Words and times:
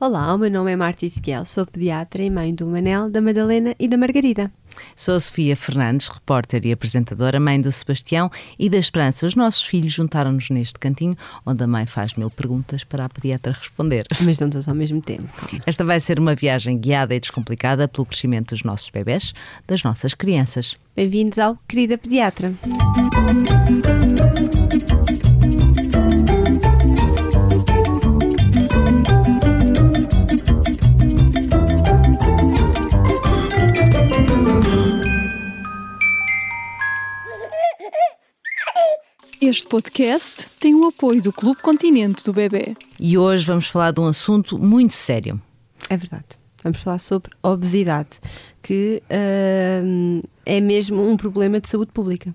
Olá, 0.00 0.32
o 0.32 0.38
meu 0.38 0.48
nome 0.48 0.70
é 0.70 0.76
Marta 0.76 1.04
Ezequiel, 1.04 1.44
sou 1.44 1.66
pediatra 1.66 2.22
e 2.22 2.30
mãe 2.30 2.54
do 2.54 2.64
Manel, 2.68 3.10
da 3.10 3.20
Madalena 3.20 3.74
e 3.80 3.88
da 3.88 3.96
Margarida. 3.96 4.48
Sou 4.94 5.16
a 5.16 5.20
Sofia 5.20 5.56
Fernandes, 5.56 6.06
repórter 6.06 6.64
e 6.64 6.70
apresentadora, 6.70 7.40
mãe 7.40 7.60
do 7.60 7.72
Sebastião 7.72 8.30
e 8.56 8.70
da 8.70 8.78
Esperança. 8.78 9.26
Os 9.26 9.34
nossos 9.34 9.64
filhos 9.64 9.92
juntaram-nos 9.92 10.50
neste 10.50 10.78
cantinho, 10.78 11.16
onde 11.44 11.64
a 11.64 11.66
mãe 11.66 11.84
faz 11.84 12.14
mil 12.14 12.30
perguntas 12.30 12.84
para 12.84 13.06
a 13.06 13.08
pediatra 13.08 13.50
responder. 13.50 14.06
Mas 14.20 14.38
não 14.38 14.48
todos 14.48 14.68
ao 14.68 14.74
mesmo 14.76 15.02
tempo. 15.02 15.26
Esta 15.66 15.84
vai 15.84 15.98
ser 15.98 16.20
uma 16.20 16.36
viagem 16.36 16.78
guiada 16.78 17.12
e 17.12 17.18
descomplicada 17.18 17.88
pelo 17.88 18.06
crescimento 18.06 18.50
dos 18.50 18.62
nossos 18.62 18.90
bebés, 18.90 19.34
das 19.66 19.82
nossas 19.82 20.14
crianças. 20.14 20.76
Bem-vindos 20.94 21.40
ao 21.40 21.58
Querida 21.66 21.98
Pediatra. 21.98 22.54
Este 39.40 39.68
podcast 39.68 40.50
tem 40.58 40.74
o 40.74 40.88
apoio 40.88 41.22
do 41.22 41.32
Clube 41.32 41.62
Continente 41.62 42.24
do 42.24 42.32
Bebê. 42.32 42.74
E 42.98 43.16
hoje 43.16 43.46
vamos 43.46 43.68
falar 43.68 43.92
de 43.92 44.00
um 44.00 44.06
assunto 44.06 44.58
muito 44.58 44.94
sério. 44.94 45.40
É 45.88 45.96
verdade. 45.96 46.26
Vamos 46.64 46.80
falar 46.80 46.98
sobre 46.98 47.30
obesidade, 47.40 48.18
que 48.60 49.00
uh, 49.04 50.28
é 50.44 50.60
mesmo 50.60 51.08
um 51.08 51.16
problema 51.16 51.60
de 51.60 51.68
saúde 51.68 51.92
pública. 51.92 52.34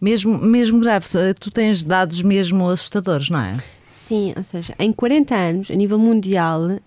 Mesmo, 0.00 0.38
mesmo 0.38 0.78
grave. 0.78 1.06
Tu 1.40 1.50
tens 1.50 1.82
dados 1.82 2.22
mesmo 2.22 2.68
assustadores, 2.68 3.28
não 3.28 3.40
é? 3.40 3.56
Sim, 3.90 4.32
ou 4.36 4.44
seja, 4.44 4.74
em 4.78 4.92
40 4.92 5.34
anos, 5.34 5.70
a 5.72 5.74
nível 5.74 5.98
mundial, 5.98 6.62
uh, 6.62 6.80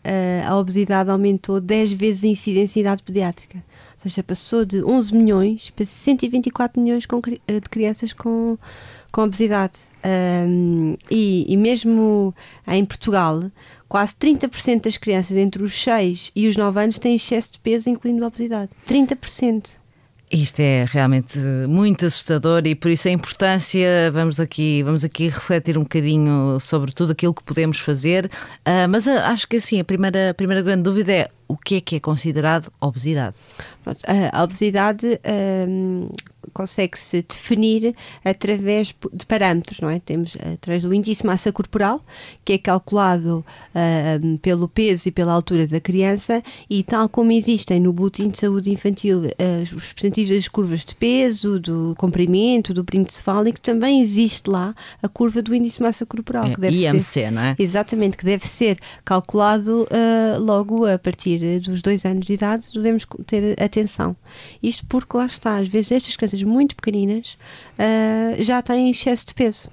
a 0.48 0.58
obesidade 0.58 1.10
aumentou 1.10 1.60
10 1.60 1.92
vezes 1.92 2.24
a 2.24 2.28
incidência 2.28 2.80
em 2.80 2.82
idade 2.82 3.04
pediátrica. 3.04 3.58
Ou 3.58 4.00
seja, 4.00 4.24
passou 4.24 4.64
de 4.64 4.84
11 4.84 5.14
milhões 5.14 5.70
para 5.72 5.86
124 5.86 6.82
milhões 6.82 7.06
com, 7.06 7.20
de 7.22 7.70
crianças 7.70 8.14
com, 8.14 8.58
com 9.16 9.24
obesidade. 9.24 9.80
Um, 10.04 10.98
e, 11.10 11.46
e, 11.48 11.56
mesmo 11.56 12.36
em 12.68 12.84
Portugal, 12.84 13.50
quase 13.88 14.14
30% 14.14 14.82
das 14.82 14.98
crianças 14.98 15.38
entre 15.38 15.64
os 15.64 15.74
6 15.82 16.34
e 16.36 16.50
os 16.50 16.58
9 16.58 16.82
anos 16.82 17.00
têm 17.00 17.16
excesso 17.16 17.54
de 17.54 17.60
peso, 17.60 17.90
incluindo 17.90 18.26
a 18.26 18.28
obesidade. 18.28 18.72
30%. 18.86 19.78
Isto 20.30 20.60
é 20.60 20.86
realmente 20.86 21.40
muito 21.70 22.06
assustador 22.06 22.64
e 22.66 22.76
por 22.76 22.92
isso 22.92 23.08
a 23.08 23.12
importância, 23.12 24.12
vamos 24.12 24.38
aqui, 24.42 24.84
vamos 24.84 25.06
aqui 25.06 25.30
refletir 25.30 25.78
um 25.78 25.84
bocadinho 25.84 26.60
sobre 26.60 26.92
tudo 26.92 27.14
aquilo 27.14 27.34
que 27.34 27.44
podemos 27.44 27.80
fazer, 27.80 28.26
uh, 28.26 28.90
mas 28.90 29.08
uh, 29.08 29.12
acho 29.12 29.48
que 29.48 29.56
assim, 29.56 29.80
a 29.80 29.86
primeira, 29.86 30.32
a 30.32 30.34
primeira 30.34 30.62
grande 30.62 30.84
dúvida 30.84 31.14
é 31.14 31.30
o 31.48 31.58
que 31.58 31.76
é 31.76 31.82
que 31.82 31.96
é 31.96 32.00
considerado 32.00 32.72
obesidade? 32.80 33.36
A 34.32 34.44
obesidade 34.44 35.20
um, 35.68 36.08
consegue-se 36.54 37.22
definir 37.22 37.96
através 38.24 38.94
de 39.14 39.26
parâmetros, 39.26 39.80
não 39.80 39.90
é? 39.90 40.00
Temos 40.00 40.36
através 40.54 40.84
do 40.84 40.94
índice 40.94 41.22
de 41.22 41.28
massa 41.28 41.52
corporal, 41.52 42.02
que 42.44 42.54
é 42.54 42.58
calculado 42.58 43.46
uh, 43.74 44.38
pelo 44.40 44.68
peso 44.68 45.10
e 45.10 45.12
pela 45.12 45.34
altura 45.34 45.68
da 45.68 45.80
criança, 45.80 46.44
e 46.70 46.84
tal 46.84 47.10
como 47.10 47.32
existem 47.32 47.80
no 47.80 47.94
Boletim 47.94 48.30
de 48.30 48.40
Saúde 48.40 48.72
Infantil 48.72 49.20
uh, 49.20 49.62
os 49.62 49.72
respectivos 49.72 50.34
das 50.34 50.48
curvas 50.48 50.86
de 50.86 50.96
peso, 50.96 51.60
do 51.60 51.94
comprimento, 51.98 52.74
do 52.74 52.84
perímetro 52.84 53.16
cefálico, 53.16 53.60
também 53.60 54.02
existe 54.02 54.50
lá 54.50 54.76
a 55.02 55.08
curva 55.08 55.42
do 55.42 55.54
índice 55.54 55.78
de 55.78 55.84
massa 55.84 56.06
corporal. 56.06 56.46
É, 56.46 56.54
que 56.54 56.62
deve 56.62 56.86
IMC, 56.86 57.02
ser, 57.02 57.32
não 57.32 57.42
é? 57.42 57.56
Exatamente, 57.58 58.18
que 58.18 58.26
deve 58.26 58.48
ser 58.48 58.78
calculado 59.04 59.84
uh, 59.84 60.40
logo 60.40 60.86
a 60.86 60.98
partir 60.98 61.35
dos 61.60 61.82
dois 61.82 62.06
anos 62.06 62.26
de 62.26 62.34
idade, 62.34 62.68
devemos 62.74 63.06
ter 63.26 63.62
atenção. 63.62 64.16
Isto 64.62 64.86
porque 64.88 65.16
lá 65.18 65.26
está, 65.26 65.58
às 65.58 65.68
vezes 65.68 65.92
estas 65.92 66.16
crianças 66.16 66.44
muito 66.44 66.76
pequeninas 66.76 67.38
uh, 67.80 68.44
já 68.44 68.62
têm 68.62 68.90
excesso 68.90 69.28
de 69.28 69.34
peso. 69.34 69.70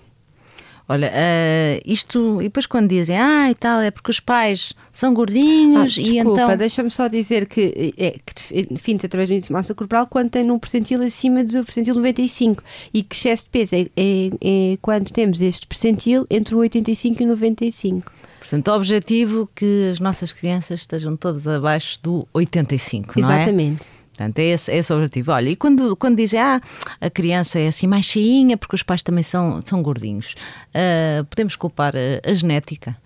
Olha, 0.89 1.09
uh, 1.09 1.83
isto, 1.87 2.41
e 2.41 2.45
depois 2.45 2.67
quando 2.67 2.89
dizem, 2.89 3.17
ah, 3.17 3.51
e 3.51 3.55
tal, 3.55 3.81
é 3.81 3.91
porque 3.91 4.11
os 4.11 4.21
pais 4.21 4.73
são 4.91 5.15
gordinhos 5.15 5.97
ah, 5.97 6.01
e 6.01 6.05
desculpa, 6.15 6.43
então. 6.43 6.57
deixa-me 6.57 6.91
só 6.91 7.09
dizer 7.09 7.47
que 7.47 7.95
é 7.97 8.17
que 8.25 9.07
através 9.07 9.29
do 9.29 9.35
índice 9.35 9.49
de 9.49 9.53
massa 9.53 9.75
corporal 9.75 10.07
quando 10.07 10.31
tem 10.31 10.51
um 10.51 10.59
percentil 10.59 11.03
acima 11.03 11.45
do 11.45 11.65
percentil 11.65 11.95
95 11.95 12.63
e 12.93 13.03
que 13.03 13.15
excesso 13.15 13.45
de 13.45 13.51
peso 13.51 13.75
é, 13.75 13.81
é, 13.97 14.31
é 14.41 14.79
quando 14.83 15.11
temos 15.11 15.41
este 15.41 15.67
percentil 15.67 16.27
entre 16.29 16.55
o 16.55 16.59
85 16.59 17.23
e 17.23 17.25
o 17.25 17.29
95. 17.29 18.13
Portanto, 18.41 18.69
o 18.69 18.75
objetivo 18.75 19.49
que 19.55 19.91
as 19.93 20.01
nossas 20.01 20.33
crianças 20.33 20.81
estejam 20.81 21.17
todas 21.17 21.47
abaixo 21.47 21.99
do 22.03 22.27
85, 22.33 23.21
não 23.21 23.31
é? 23.31 23.37
Exatamente. 23.37 24.02
Portanto, 24.13 24.39
é 24.39 24.45
esse, 24.45 24.71
é 24.71 24.77
esse 24.77 24.93
o 24.93 24.97
objetivo. 24.97 25.33
Olha, 25.33 25.49
e 25.49 25.57
quando, 25.57 25.97
quando 25.97 26.17
dizem, 26.17 26.39
ah, 26.39 26.61
a 27.01 27.11
criança 27.11 27.59
é 27.59 27.69
assim 27.69 27.87
mais 27.87 28.05
cheinha 28.05 28.57
porque 28.57 28.77
os 28.77 28.83
pais 28.83 29.03
também 29.03 29.23
são, 29.23 29.63
são 29.65 29.83
gordinhos, 29.83 30.35
uh, 30.69 31.25
podemos 31.25 31.57
culpar 31.57 31.95
a, 31.97 32.31
a, 32.31 32.35
genética? 32.35 32.97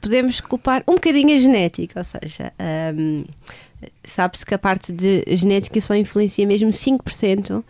Podemos 0.00 0.40
culpar 0.40 0.84
um 0.86 0.94
bocadinho 0.94 1.34
a 1.34 1.40
genética, 1.40 2.00
ou 2.00 2.04
seja, 2.04 2.52
um, 2.94 3.24
sabe-se 4.04 4.44
que 4.44 4.54
a 4.54 4.58
parte 4.58 4.92
de 4.92 5.24
genética 5.28 5.80
só 5.80 5.94
influencia 5.94 6.46
mesmo 6.46 6.70
5% 6.70 7.58
uh, 7.58 7.64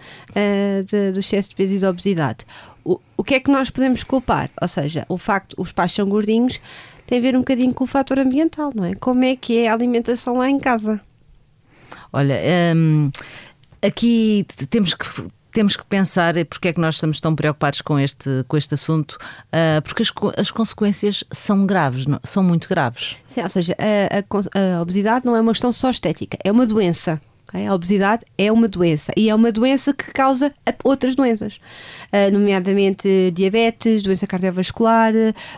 de, 0.85 1.13
do 1.13 1.21
excesso 1.21 1.51
de 1.51 1.57
peso 1.57 1.75
e 1.75 1.79
da 1.79 1.89
obesidade. 1.89 2.45
O, 2.85 3.01
o 3.17 3.25
que 3.25 3.37
é 3.37 3.41
que 3.41 3.51
nós 3.51 3.71
podemos 3.71 4.03
culpar? 4.03 4.51
Ou 4.61 4.69
seja, 4.69 5.07
o 5.09 5.17
facto 5.17 5.55
os 5.57 5.71
pais 5.73 5.93
são 5.93 6.09
gordinhos 6.09 6.61
tem 7.07 7.19
a 7.19 7.21
ver 7.23 7.37
um 7.37 7.41
bocadinho 7.41 7.73
com 7.73 7.85
o 7.85 7.87
fator 7.87 8.19
ambiental, 8.19 8.73
não 8.75 8.85
é? 8.85 8.95
Como 8.95 9.23
é 9.23 9.37
que 9.37 9.59
é 9.59 9.69
a 9.69 9.73
alimentação 9.73 10.39
lá 10.39 10.51
em 10.51 10.59
casa? 10.59 11.01
Olha, 12.13 12.41
hum, 12.75 13.11
aqui 13.83 14.47
temos 14.71 14.95
que 14.95 15.07
temos 15.57 15.75
que 15.75 15.87
pensar 15.87 16.35
porque 16.51 16.69
é 16.69 16.73
que 16.75 16.81
nós 16.81 16.97
estamos 16.97 17.19
tão 17.19 17.35
preocupados 17.35 17.81
com 17.81 17.99
este, 17.99 18.45
com 18.47 18.59
este 18.59 18.75
assunto, 18.75 19.13
uh, 19.13 19.81
porque 19.81 20.03
as, 20.03 20.13
as 20.37 20.51
consequências 20.51 21.25
são 21.33 21.65
graves, 21.65 22.05
não, 22.05 22.21
são 22.23 22.43
muito 22.43 22.69
graves. 22.69 23.17
Sim, 23.27 23.41
ou 23.43 23.49
seja, 23.49 23.75
a, 23.79 24.19
a, 24.19 24.77
a, 24.77 24.83
obesidade 24.83 25.25
não 25.25 25.35
é 25.35 25.41
uma 25.41 25.53
questão 25.53 25.73
só 25.73 25.89
estética, 25.89 26.37
é 26.45 26.53
uma 26.53 26.67
doença. 26.67 27.23
Okay? 27.49 27.67
A 27.67 27.73
obesidade 27.73 28.27
é 28.37 28.53
uma 28.53 28.69
doença 28.69 29.13
e 29.17 29.31
é 29.31 29.35
uma 29.35 29.51
doença 29.51 29.95
que 29.95 30.13
causa 30.13 30.53
outras 30.85 31.15
doenças, 31.15 31.59
uh, 32.13 32.31
nomeadamente 32.31 33.31
diabetes, 33.35 34.03
doença 34.03 34.27
cardiovascular, 34.27 35.15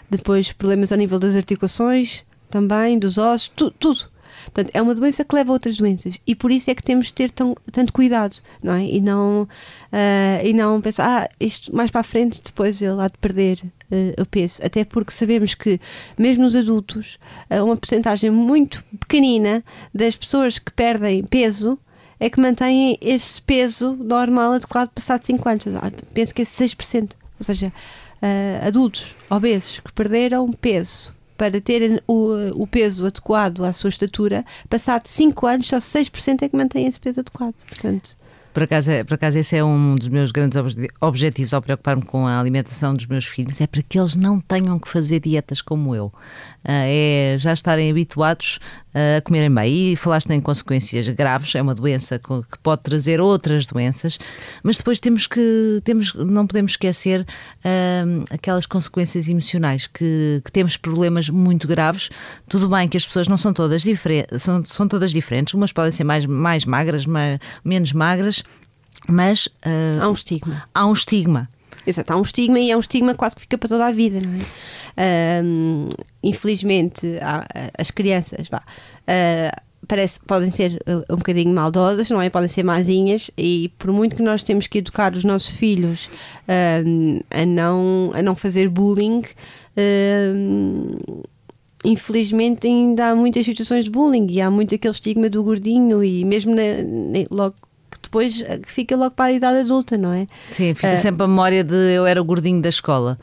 depois 0.08 0.53
problemas 0.53 0.92
ao 0.92 0.98
nível 0.98 1.19
das 1.19 1.34
articulações, 1.34 2.22
também 2.48 3.00
dos 3.00 3.19
ossos, 3.19 3.48
tu, 3.48 3.69
tudo. 3.72 4.08
Portanto, 4.53 4.70
é 4.75 4.82
uma 4.82 4.94
doença 4.94 5.25
que 5.25 5.34
leva 5.34 5.53
a 5.53 5.54
outras 5.54 5.76
doenças 5.76 6.19
e 6.26 6.34
por 6.34 6.50
isso 6.50 6.70
é 6.70 6.75
que 6.75 6.82
temos 6.82 7.06
de 7.06 7.14
ter 7.14 7.31
tão, 7.31 7.54
tanto 7.70 7.92
cuidado, 7.92 8.36
não 8.62 8.72
é? 8.72 8.84
E 8.84 9.00
não, 9.00 9.42
uh, 9.42 10.44
e 10.44 10.53
não 10.53 10.81
pensar, 10.81 11.25
ah, 11.25 11.28
isto 11.38 11.75
mais 11.75 11.91
para 11.91 12.00
a 12.00 12.04
frente, 12.04 12.42
depois 12.42 12.81
ele 12.81 13.00
há 13.00 13.06
de 13.06 13.19
perder 13.19 13.60
uh, 13.91 14.22
o 14.22 14.26
peso. 14.26 14.64
Até 14.64 14.84
porque 14.84 15.12
sabemos 15.12 15.54
que, 15.54 15.81
mesmo 16.19 16.44
nos 16.44 16.56
adultos, 16.56 17.19
uh, 17.50 17.64
uma 17.64 17.76
porcentagem 17.76 18.31
muito 18.31 18.82
pequenina 19.00 19.64
das 19.94 20.16
pessoas 20.16 20.58
que 20.58 20.72
perdem 20.72 21.25
peso 21.25 21.78
é 22.20 22.28
que 22.28 22.41
mantêm 22.41 22.98
esse 23.00 23.41
peso 23.41 23.97
normal 23.97 24.53
adequado 24.53 24.91
passado 24.91 25.25
5 25.25 25.48
anos. 25.48 25.64
Penso 26.12 26.34
que 26.34 26.42
é 26.42 26.44
6%. 26.44 27.12
Ou 27.38 27.44
seja, 27.44 27.72
adultos 28.66 29.14
obesos 29.31 29.78
que 29.78 29.92
perderam 29.92 30.50
peso 30.53 31.16
para 31.38 31.60
ter 31.60 32.03
o, 32.06 32.62
o 32.62 32.66
peso 32.66 33.06
adequado 33.06 33.65
à 33.65 33.72
sua 33.72 33.88
estatura, 33.88 34.44
passado 34.69 35.06
5 35.06 35.47
anos, 35.47 35.69
só 35.69 35.78
6% 35.78 36.43
é 36.43 36.49
que 36.49 36.56
mantém 36.56 36.87
esse 36.87 37.00
peso 37.00 37.21
adequado. 37.21 37.54
Portanto. 37.66 38.16
Por 38.58 38.64
acaso, 38.64 38.91
é, 38.91 39.04
por 39.04 39.14
acaso, 39.14 39.38
esse 39.38 39.54
é 39.54 39.62
um 39.62 39.94
dos 39.94 40.08
meus 40.08 40.32
grandes 40.32 40.58
objetivos 41.00 41.54
ao 41.54 41.62
preocupar-me 41.62 42.02
com 42.02 42.26
a 42.26 42.41
alimentação 42.41 42.92
dos 42.92 43.06
meus 43.06 43.24
filhos, 43.24 43.60
é 43.60 43.69
para 43.69 43.84
que 43.84 43.96
eles 43.96 44.16
não 44.16 44.41
tenham 44.41 44.80
que 44.80 44.88
fazer 44.88 45.20
dietas 45.20 45.62
como 45.62 45.94
eu. 45.94 46.12
Ah, 46.64 46.82
é 46.84 47.36
já 47.38 47.52
estarem 47.52 47.88
habituados 47.88 48.58
a 48.94 49.20
comerem 49.20 49.52
bem. 49.52 49.93
E 49.93 49.96
falaste 49.96 50.31
em 50.31 50.40
consequências 50.40 51.08
graves, 51.08 51.55
é 51.55 51.62
uma 51.62 51.75
doença 51.75 52.19
que 52.19 52.58
pode 52.62 52.82
trazer 52.82 53.20
outras 53.20 53.66
doenças, 53.66 54.19
mas 54.62 54.76
depois 54.76 54.99
temos 54.99 55.26
que, 55.26 55.81
temos, 55.84 56.12
não 56.14 56.46
podemos 56.46 56.72
esquecer 56.72 57.20
uh, 57.20 58.25
aquelas 58.31 58.66
consequências 58.66 59.28
emocionais, 59.28 59.87
que, 59.87 60.40
que, 60.44 60.50
temos 60.50 60.76
problemas 60.76 61.28
muito 61.28 61.69
graves. 61.69 62.10
Tudo 62.49 62.69
bem 62.69 62.88
que 62.88 62.96
as 62.96 63.06
pessoas 63.06 63.28
não 63.28 63.38
são 63.38 63.52
todas 63.52 63.82
diferentes, 63.82 64.43
são, 64.43 64.64
são 64.64 64.88
todas 64.88 65.12
diferentes, 65.12 65.55
umas 65.55 65.72
podem 65.72 65.93
ser 65.93 66.05
mais, 66.05 66.26
mais 66.26 66.64
magras, 66.64 67.06
mais, 67.06 67.38
menos 67.64 67.93
magras, 67.93 68.43
mas 69.08 69.46
uh, 69.46 70.02
há 70.02 70.08
um 70.08 70.12
estigma. 70.12 70.69
Há 70.75 70.87
um 70.87 70.93
estigma. 70.93 71.49
Exato, 71.87 72.12
há 72.12 72.16
um 72.16 72.22
estigma 72.22 72.60
e 72.60 72.70
é 72.70 72.76
um 72.76 72.81
estigma 72.81 73.14
quase 73.14 73.34
que 73.34 73.43
fica 73.43 73.56
para 73.56 73.69
toda 73.69 73.87
a 73.87 73.90
vida, 73.90 74.20
não 74.20 74.34
é? 74.34 75.43
Uh, 75.43 75.88
infelizmente, 76.22 77.06
há, 77.22 77.46
as 77.78 77.90
crianças, 77.90 78.49
vá. 78.49 78.58
Uh, 78.58 79.69
parece 79.87 80.20
podem 80.20 80.50
ser 80.50 80.82
um 81.08 81.16
bocadinho 81.16 81.55
maldosas, 81.55 82.10
não 82.10 82.20
é? 82.20 82.28
Podem 82.28 82.49
ser 82.49 82.62
mazinhas 82.62 83.31
e 83.38 83.72
por 83.78 83.90
muito 83.90 84.16
que 84.16 84.22
nós 84.22 84.43
temos 84.43 84.66
que 84.66 84.78
educar 84.78 85.14
os 85.14 85.25
nossos 85.25 85.49
filhos 85.49 86.10
a, 86.46 87.44
não, 87.46 88.10
a 88.12 88.20
não 88.20 88.34
fazer 88.34 88.69
bullying, 88.69 89.22
infelizmente 91.84 92.66
ainda 92.66 93.10
há 93.10 93.14
muitas 93.14 93.46
situações 93.46 93.84
de 93.84 93.90
bullying 93.90 94.26
e 94.28 94.43
há 94.43 94.50
muito 94.50 94.75
aquele 94.75 94.93
estigma 94.93 95.31
do 95.31 95.43
gordinho 95.43 96.05
e 96.05 96.22
mesmo 96.22 96.55
na, 96.55 96.82
na, 96.82 97.25
logo 97.31 97.55
depois 98.08 98.43
fica 98.66 98.96
logo 98.96 99.10
para 99.10 99.26
a 99.26 99.32
idade 99.32 99.58
adulta, 99.58 99.99
não 99.99 100.12
é? 100.12 100.26
Sim, 100.50 100.75
fica 100.75 100.94
uh, 100.94 100.99
sempre 100.99 101.25
a 101.25 101.28
memória 101.28 101.62
de 101.62 101.75
eu 101.94 102.06
era 102.06 102.20
o 102.20 102.25
gordinho 102.25 102.60
da 102.62 102.70
escola. 102.70 103.19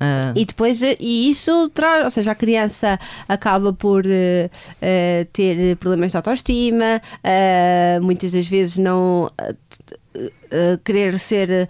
Uh. 0.00 0.32
E 0.34 0.46
depois, 0.46 0.80
e 0.82 1.28
isso 1.28 1.68
traz, 1.74 2.04
ou 2.04 2.10
seja, 2.10 2.32
a 2.32 2.34
criança 2.34 2.98
acaba 3.28 3.70
por 3.70 4.06
uh, 4.06 4.08
uh, 4.08 5.24
ter 5.30 5.76
problemas 5.76 6.10
de 6.10 6.16
autoestima, 6.16 7.02
muitas 8.00 8.32
das 8.32 8.46
vezes 8.46 8.78
não 8.78 9.30
querer 10.84 11.18
ser, 11.18 11.68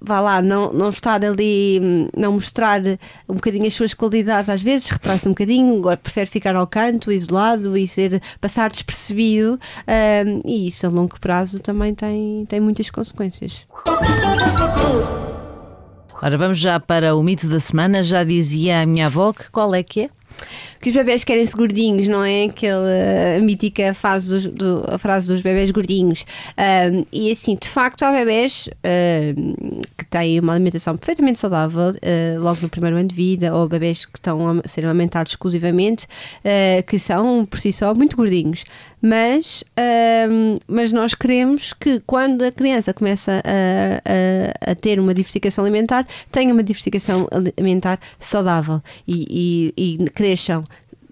vá 0.00 0.20
lá, 0.20 0.42
não, 0.42 0.72
não 0.72 0.90
estar 0.90 1.24
ali, 1.24 2.08
não 2.16 2.32
mostrar 2.32 2.80
um 3.28 3.34
bocadinho 3.34 3.66
as 3.66 3.74
suas 3.74 3.94
qualidades, 3.94 4.48
às 4.48 4.62
vezes 4.62 4.88
retrai-se 4.88 5.26
um 5.26 5.32
bocadinho, 5.32 5.82
prefere 6.02 6.26
ficar 6.26 6.54
ao 6.54 6.66
canto, 6.66 7.10
isolado 7.10 7.76
e 7.76 7.86
ser, 7.86 8.20
passar 8.40 8.70
despercebido, 8.70 9.58
e 10.44 10.66
isso 10.66 10.86
a 10.86 10.90
longo 10.90 11.18
prazo 11.18 11.60
também 11.60 11.94
tem, 11.94 12.44
tem 12.46 12.60
muitas 12.60 12.90
consequências. 12.90 13.66
Ora, 16.22 16.38
vamos 16.38 16.58
já 16.58 16.78
para 16.78 17.16
o 17.16 17.22
mito 17.22 17.48
da 17.48 17.58
semana. 17.58 18.00
Já 18.00 18.22
dizia 18.22 18.82
a 18.82 18.86
minha 18.86 19.06
avó 19.06 19.32
que 19.32 19.50
qual 19.50 19.74
é 19.74 19.82
que 19.82 20.02
é? 20.02 20.10
Que 20.80 20.90
os 20.90 20.96
bebés 20.96 21.22
querem-se 21.22 21.54
gordinhos, 21.54 22.08
não 22.08 22.24
é? 22.24 22.44
Aquela 22.44 23.38
mítica 23.40 23.94
fase 23.94 24.28
dos, 24.28 24.46
do, 24.48 24.84
a 24.88 24.98
frase 24.98 25.32
dos 25.32 25.40
bebés 25.40 25.70
gordinhos. 25.70 26.24
Um, 26.58 27.04
e 27.12 27.30
assim, 27.30 27.56
de 27.60 27.68
facto, 27.68 28.02
há 28.02 28.10
bebés 28.10 28.68
que 29.96 30.04
têm 30.06 30.40
uma 30.40 30.54
alimentação 30.54 30.96
perfeitamente 30.96 31.38
saudável 31.38 31.90
uh, 31.90 32.40
logo 32.40 32.60
no 32.62 32.68
primeiro 32.68 32.96
ano 32.96 33.08
de 33.08 33.14
vida, 33.14 33.54
ou 33.54 33.68
bebés 33.68 34.04
que 34.04 34.18
estão 34.18 34.60
a 34.60 34.68
ser 34.68 34.84
alimentados 34.84 35.32
exclusivamente, 35.32 36.04
uh, 36.04 36.82
que 36.84 36.98
são 36.98 37.46
por 37.46 37.60
si 37.60 37.72
só 37.72 37.94
muito 37.94 38.16
gordinhos. 38.16 38.64
Mas, 39.04 39.64
um, 40.30 40.54
mas 40.68 40.92
nós 40.92 41.12
queremos 41.12 41.72
que 41.72 41.98
quando 42.06 42.42
a 42.42 42.52
criança 42.52 42.94
começa 42.94 43.42
a, 43.44 44.68
a, 44.68 44.70
a, 44.70 44.74
ter 44.76 45.00
uma 45.00 45.12
diversificação 45.12 45.64
alimentar, 45.64 46.06
tenha 46.30 46.52
uma 46.52 46.62
diversificação 46.62 47.26
alimentar 47.58 47.98
saudável 48.20 48.80
e, 49.06 49.72
e, 49.76 49.98
e 50.04 50.10
cresçam 50.22 50.64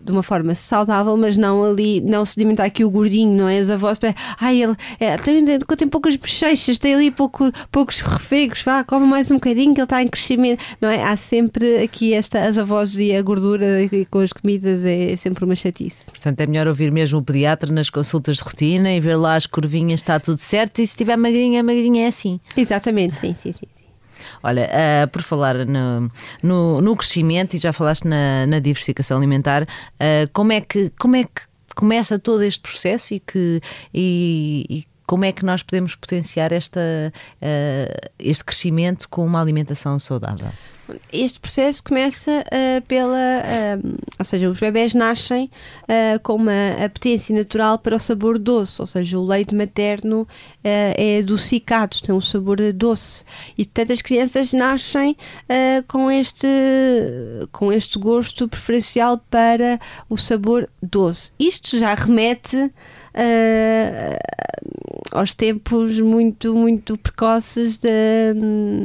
de 0.02 0.10
uma 0.12 0.22
forma 0.22 0.54
saudável, 0.54 1.14
mas 1.14 1.36
não 1.36 1.62
ali, 1.62 2.00
não 2.00 2.24
sedimentar 2.24 2.64
aqui 2.64 2.82
o 2.82 2.90
gordinho, 2.90 3.36
não 3.36 3.46
é? 3.46 3.60
Os 3.60 3.70
avós, 3.70 3.98
ai, 4.40 4.62
ele 4.62 4.74
é, 4.98 5.18
tem, 5.18 5.44
tem 5.44 5.88
poucas 5.88 6.16
bochechas, 6.16 6.78
tem 6.78 6.94
ali 6.94 7.10
pouco, 7.10 7.52
poucos 7.70 8.00
refegos, 8.00 8.62
vá, 8.62 8.82
come 8.82 9.06
mais 9.06 9.30
um 9.30 9.34
bocadinho 9.34 9.74
que 9.74 9.80
ele 9.80 9.84
está 9.84 10.02
em 10.02 10.08
crescimento, 10.08 10.64
não 10.80 10.88
é? 10.88 11.02
Há 11.02 11.16
sempre 11.18 11.82
aqui 11.82 12.14
esta, 12.14 12.40
as 12.40 12.56
avós 12.56 12.98
e 12.98 13.14
a 13.14 13.20
gordura 13.20 13.66
com 14.10 14.20
as 14.20 14.32
comidas 14.32 14.86
é 14.86 15.14
sempre 15.16 15.44
uma 15.44 15.54
chatice. 15.54 16.06
Portanto, 16.06 16.40
é 16.40 16.46
melhor 16.46 16.66
ouvir 16.66 16.90
mesmo 16.90 17.18
o 17.18 17.22
pediatra 17.22 17.70
nas 17.70 17.90
consultas 17.90 18.38
de 18.38 18.42
rotina 18.42 18.90
e 18.94 19.00
ver 19.00 19.16
lá 19.16 19.34
as 19.34 19.46
curvinhas, 19.46 20.00
está 20.00 20.18
tudo 20.18 20.38
certo, 20.38 20.80
e 20.80 20.86
se 20.86 20.96
tiver 20.96 21.18
magrinha, 21.18 21.62
magrinha 21.62 22.04
é 22.04 22.06
assim. 22.06 22.40
Exatamente, 22.56 23.16
sim, 23.16 23.36
sim, 23.42 23.52
sim. 23.52 23.66
Olha, 24.42 24.68
uh, 24.68 25.08
por 25.08 25.22
falar 25.22 25.66
no, 25.66 26.10
no, 26.42 26.80
no, 26.80 26.96
crescimento 26.96 27.54
e 27.54 27.58
já 27.58 27.72
falaste 27.72 28.06
na, 28.06 28.46
na 28.46 28.58
diversificação 28.58 29.18
alimentar, 29.18 29.62
uh, 29.64 30.28
como, 30.32 30.52
é 30.52 30.60
que, 30.60 30.90
como 30.98 31.16
é 31.16 31.24
que 31.24 31.42
começa 31.74 32.18
todo 32.18 32.42
este 32.42 32.60
processo 32.60 33.14
e 33.14 33.20
que. 33.20 33.60
E, 33.92 34.66
e 34.68 34.90
como 35.06 35.24
é 35.24 35.32
que 35.32 35.44
nós 35.44 35.60
podemos 35.60 35.96
potenciar 35.96 36.52
esta, 36.52 36.80
uh, 36.80 38.10
este 38.16 38.44
crescimento 38.44 39.08
com 39.08 39.26
uma 39.26 39.40
alimentação 39.40 39.98
saudável? 39.98 40.50
Este 41.12 41.40
processo 41.40 41.82
começa 41.82 42.30
uh, 42.30 42.86
pela. 42.86 43.16
Uh, 43.16 43.98
ou 44.18 44.24
seja, 44.24 44.48
os 44.48 44.58
bebés 44.58 44.94
nascem 44.94 45.50
uh, 45.84 46.20
com 46.22 46.34
uma 46.34 46.70
apetência 46.84 47.34
natural 47.34 47.78
para 47.78 47.96
o 47.96 47.98
sabor 47.98 48.38
doce, 48.38 48.80
ou 48.80 48.86
seja, 48.86 49.18
o 49.18 49.24
leite 49.24 49.54
materno 49.54 50.26
é 50.62 51.18
adocicado, 51.20 51.96
tem 52.02 52.14
um 52.14 52.20
sabor 52.20 52.58
doce. 52.72 53.24
E 53.56 53.64
portanto 53.64 53.92
as 53.92 54.02
crianças 54.02 54.52
nascem 54.52 55.16
com, 55.88 56.10
este, 56.10 56.46
com 57.50 57.72
este 57.72 57.98
gosto 57.98 58.46
preferencial 58.46 59.18
para 59.30 59.80
o 60.08 60.18
sabor 60.18 60.68
doce. 60.82 61.32
Isto 61.38 61.78
já 61.78 61.94
remete. 61.94 62.70
aos 65.12 65.34
tempos 65.34 65.98
muito, 65.98 66.54
muito 66.54 66.96
precoces 66.98 67.78
da, 67.78 67.88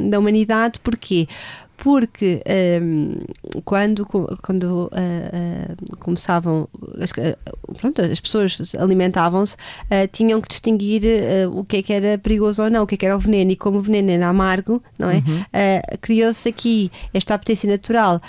da 0.08 0.18
humanidade. 0.18 0.80
Porquê? 0.80 1.28
Porque 1.76 2.42
um, 2.82 3.20
quando, 3.64 4.06
quando 4.42 4.64
uh, 4.64 4.86
uh, 4.86 5.96
começavam, 5.98 6.68
as, 7.00 7.10
uh, 7.10 7.74
pronto, 7.78 8.02
as 8.02 8.20
pessoas 8.20 8.74
alimentavam-se, 8.74 9.54
uh, 9.54 10.08
tinham 10.10 10.40
que 10.40 10.48
distinguir 10.48 11.02
uh, 11.04 11.58
o 11.58 11.64
que 11.64 11.78
é 11.78 11.82
que 11.82 11.92
era 11.92 12.18
perigoso 12.18 12.62
ou 12.62 12.70
não, 12.70 12.84
o 12.84 12.86
que 12.86 12.94
é 12.94 12.98
que 12.98 13.06
era 13.06 13.16
o 13.16 13.20
veneno, 13.20 13.50
e 13.50 13.56
como 13.56 13.78
o 13.78 13.82
veneno 13.82 14.10
era 14.10 14.28
amargo, 14.28 14.82
não 14.98 15.10
é? 15.10 15.16
Uhum. 15.16 15.40
Uh, 15.40 15.98
criou-se 16.00 16.48
aqui 16.48 16.90
esta 17.12 17.34
apetência 17.34 17.68
natural 17.68 18.20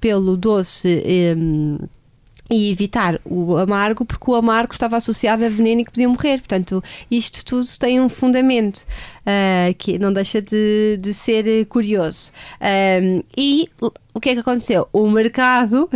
pelo 0.00 0.36
doce. 0.36 1.02
Um, 1.36 1.78
e 2.50 2.70
evitar 2.70 3.20
o 3.24 3.56
amargo, 3.56 4.04
porque 4.04 4.30
o 4.30 4.34
amargo 4.34 4.72
estava 4.72 4.96
associado 4.96 5.44
a 5.44 5.48
veneno 5.48 5.80
e 5.80 5.84
que 5.84 5.90
podia 5.90 6.08
morrer. 6.08 6.38
Portanto, 6.38 6.82
isto 7.10 7.44
tudo 7.44 7.66
tem 7.78 8.00
um 8.00 8.08
fundamento 8.08 8.78
uh, 8.78 9.74
que 9.76 9.98
não 9.98 10.12
deixa 10.12 10.40
de, 10.40 10.96
de 11.00 11.12
ser 11.12 11.66
curioso. 11.66 12.30
Um, 12.60 13.22
e 13.36 13.68
o 14.14 14.20
que 14.20 14.30
é 14.30 14.34
que 14.34 14.40
aconteceu? 14.40 14.88
O 14.92 15.10
mercado, 15.10 15.90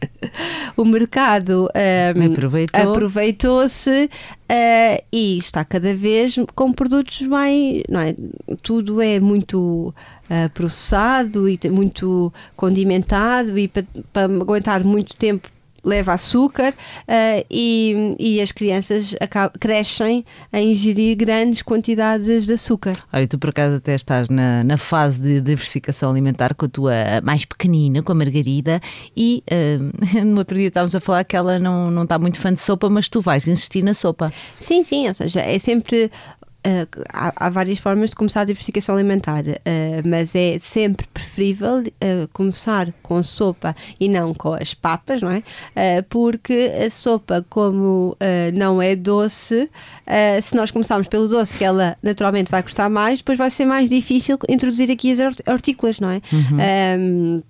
o 0.76 0.84
mercado 0.84 1.68
um, 2.16 2.32
aproveitou. 2.32 2.90
aproveitou-se 2.90 4.04
uh, 4.04 5.04
e 5.12 5.36
está 5.36 5.62
cada 5.64 5.94
vez 5.94 6.36
com 6.54 6.72
produtos 6.72 7.20
mais, 7.22 7.82
não 7.88 8.00
é? 8.00 8.16
Tudo 8.62 9.02
é 9.02 9.20
muito 9.20 9.94
uh, 10.30 10.50
processado 10.54 11.48
e 11.48 11.58
muito 11.70 12.32
condimentado 12.56 13.58
e 13.58 13.68
para, 13.68 13.84
para 14.10 14.24
aguentar 14.24 14.82
muito 14.82 15.14
tempo 15.14 15.48
leva 15.84 16.12
açúcar 16.12 16.72
uh, 16.72 17.44
e, 17.50 18.14
e 18.18 18.40
as 18.40 18.52
crianças 18.52 19.14
crescem 19.58 20.24
a 20.52 20.60
ingerir 20.60 21.16
grandes 21.16 21.62
quantidades 21.62 22.46
de 22.46 22.52
açúcar. 22.52 22.98
Olha, 23.12 23.26
tu 23.26 23.38
por 23.38 23.50
acaso 23.50 23.76
até 23.76 23.94
estás 23.94 24.28
na, 24.28 24.62
na 24.62 24.76
fase 24.76 25.20
de 25.20 25.40
diversificação 25.40 26.10
alimentar 26.10 26.54
com 26.54 26.66
a 26.66 26.68
tua 26.68 26.92
mais 27.22 27.44
pequenina, 27.44 28.02
com 28.02 28.12
a 28.12 28.14
Margarida, 28.14 28.80
e 29.16 29.42
uh, 29.50 30.24
no 30.24 30.38
outro 30.38 30.56
dia 30.56 30.68
estávamos 30.68 30.94
a 30.94 31.00
falar 31.00 31.24
que 31.24 31.36
ela 31.36 31.58
não, 31.58 31.90
não 31.90 32.04
está 32.04 32.18
muito 32.18 32.38
fã 32.38 32.52
de 32.52 32.60
sopa, 32.60 32.88
mas 32.88 33.08
tu 33.08 33.20
vais 33.20 33.46
insistir 33.48 33.82
na 33.82 33.94
sopa. 33.94 34.32
Sim, 34.58 34.82
sim, 34.82 35.08
ou 35.08 35.14
seja, 35.14 35.40
é 35.40 35.58
sempre 35.58 36.10
Uh, 36.64 36.86
há, 37.12 37.46
há, 37.46 37.50
várias 37.50 37.78
formas 37.78 38.10
de 38.10 38.16
começar 38.16 38.42
a 38.42 38.44
diversificação 38.44 38.94
alimentar, 38.94 39.42
uh, 39.42 39.56
mas 40.04 40.32
é 40.36 40.58
sempre 40.60 41.08
preferível 41.12 41.80
uh, 41.80 42.28
começar 42.32 42.92
com 43.02 43.20
sopa 43.20 43.74
e 43.98 44.08
não 44.08 44.32
com 44.32 44.54
as 44.54 44.72
papas, 44.72 45.20
não 45.20 45.30
é? 45.30 45.42
porque 46.08 46.72
a 46.84 46.88
sopa, 46.88 47.44
como 47.48 48.16
não 48.54 48.80
é 48.80 48.94
doce, 48.94 49.68
se 50.42 50.54
nós 50.54 50.70
começarmos 50.70 51.08
pelo 51.08 51.28
doce, 51.28 51.56
que 51.56 51.64
ela 51.64 51.96
naturalmente 52.02 52.50
vai 52.50 52.62
custar 52.62 52.88
mais, 52.88 53.18
depois 53.18 53.38
vai 53.38 53.50
ser 53.50 53.64
mais 53.64 53.88
difícil 53.88 54.38
introduzir 54.48 54.90
aqui 54.90 55.12
as 55.12 55.18
hortícolas, 55.46 55.98
não 55.98 56.10
é? 56.10 56.20
Uhum. 56.32 57.42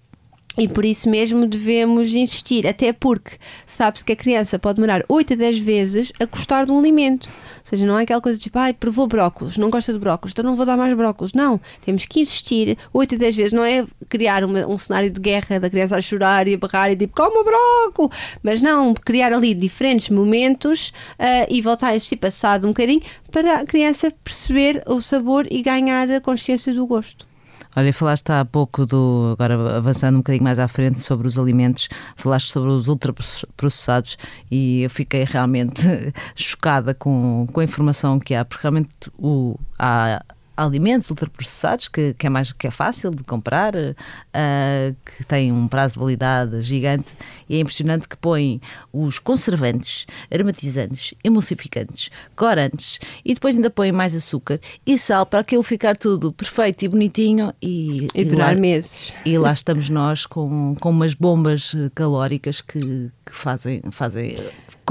E 0.57 0.69
por 0.69 0.85
isso 0.85 1.09
mesmo 1.09 1.47
devemos 1.47 2.15
insistir, 2.15 2.67
até 2.67 2.93
porque 2.93 3.37
sabe-se 3.67 4.05
que 4.05 4.13
a 4.13 4.17
criança 4.17 4.59
pode 4.59 4.77
demorar 4.77 5.03
8 5.09 5.33
a 5.33 5.37
10 5.37 5.59
vezes 5.59 6.13
a 6.21 6.27
gostar 6.27 6.67
de 6.67 6.73
um 6.73 6.79
alimento. 6.79 7.27
Ou 7.27 7.65
seja, 7.65 7.87
não 7.87 7.99
é 7.99 8.03
aquela 8.03 8.21
coisa 8.21 8.39
de 8.39 8.45
tipo, 8.45 8.59
ai, 8.59 8.75
provou 8.75 9.07
brócolos, 9.07 9.57
não 9.57 9.71
gosta 9.71 9.95
de 9.95 9.99
brócolos, 9.99 10.33
então 10.33 10.45
não 10.45 10.55
vou 10.55 10.67
dar 10.67 10.77
mais 10.77 10.95
brócolos. 10.95 11.33
Não, 11.33 11.59
temos 11.81 12.05
que 12.05 12.21
insistir 12.21 12.77
8 12.93 13.15
a 13.15 13.19
10 13.19 13.37
vezes. 13.37 13.53
Não 13.53 13.65
é 13.65 13.87
criar 14.11 14.45
uma, 14.45 14.67
um 14.67 14.77
cenário 14.77 15.11
de 15.11 15.21
guerra 15.21 15.59
da 15.59 15.71
criança 15.71 15.97
a 15.97 16.03
chorar 16.03 16.47
e 16.47 16.55
a 16.55 16.59
berrar 16.59 16.91
e 16.91 16.97
tipo, 16.97 17.15
como 17.17 17.43
brócolo. 17.43 18.11
Mas 18.43 18.61
não, 18.61 18.93
criar 18.93 19.33
ali 19.33 19.55
diferentes 19.55 20.11
momentos 20.11 20.93
uh, 21.19 21.47
e 21.49 21.63
voltar 21.63 21.89
a 21.89 21.97
insistir 21.97 22.17
passado 22.17 22.67
um 22.67 22.71
bocadinho 22.71 23.01
para 23.31 23.61
a 23.61 23.65
criança 23.65 24.13
perceber 24.23 24.83
o 24.87 25.01
sabor 25.01 25.47
e 25.51 25.63
ganhar 25.63 26.11
a 26.11 26.21
consciência 26.21 26.75
do 26.75 26.87
gosto. 26.87 27.32
Olha, 27.75 27.93
falaste 27.93 28.31
há 28.31 28.45
pouco 28.45 28.85
do, 28.85 29.31
agora 29.33 29.77
avançando 29.77 30.17
um 30.17 30.19
bocadinho 30.19 30.45
mais 30.45 30.59
à 30.59 30.69
frente 30.69 31.01
sobre 31.01 31.27
os 31.27 31.39
alimentos, 31.39 31.89
falaste 32.17 32.51
sobre 32.51 32.71
os 32.71 32.87
ultraprocessados 32.87 34.19
e 34.51 34.83
eu 34.83 34.91
fiquei 34.91 35.25
realmente 35.25 35.83
chocada 36.37 36.93
com, 36.93 37.47
com 37.51 37.61
a 37.61 37.65
informação 37.65 38.19
que 38.19 38.35
há, 38.35 38.45
porque 38.45 38.63
realmente 38.63 38.91
o, 39.19 39.59
há 39.79 40.23
alimentos 40.57 41.09
ultraprocessados 41.11 41.89
que, 41.89 42.15
que, 42.15 42.27
é 42.27 42.31
mais 42.31 42.53
que 42.53 42.67
é 42.67 42.71
fácil 42.71 43.11
de 43.11 43.23
comprar, 43.25 43.75
uh, 43.75 44.97
que 45.05 45.25
têm 45.25 45.53
um 45.53 45.67
prazo 45.67 45.95
de 45.95 46.01
validade 46.01 46.63
gigante 46.63 47.09
e 47.49 47.57
é 47.57 47.61
impressionante 47.61 48.09
que 48.09 48.17
põem 48.17 48.61
os 48.93 49.19
conservantes, 49.19 50.07
aromatizantes, 50.33 51.15
emulsificantes, 51.25 52.11
corantes 52.37 52.99
e 53.25 53.35
depois 53.35 53.57
ainda 53.57 53.71
põem 53.71 53.93
mais 53.93 54.15
açúcar 54.15 54.61
e 54.87 54.99
sal 54.99 55.27
para 55.27 55.41
aquilo 55.41 55.63
ficar 55.63 55.97
tudo 55.97 56.33
perfeito 56.33 56.85
e 56.85 56.89
bonitinho 56.89 57.53
e, 57.61 58.09
e, 58.15 58.23
e 58.23 58.25
durar 58.25 58.55
lá, 58.55 58.61
meses. 58.61 59.13
E 59.25 59.37
lá 59.39 59.53
estamos 59.53 59.89
nós 59.89 60.27
com, 60.27 60.75
com 60.81 60.91
umas 60.91 61.15
bombas 61.15 61.75
calóricas 61.95 62.61
que, 62.61 63.11
que 63.25 63.33
fazem, 63.33 63.83
fazem 63.91 64.37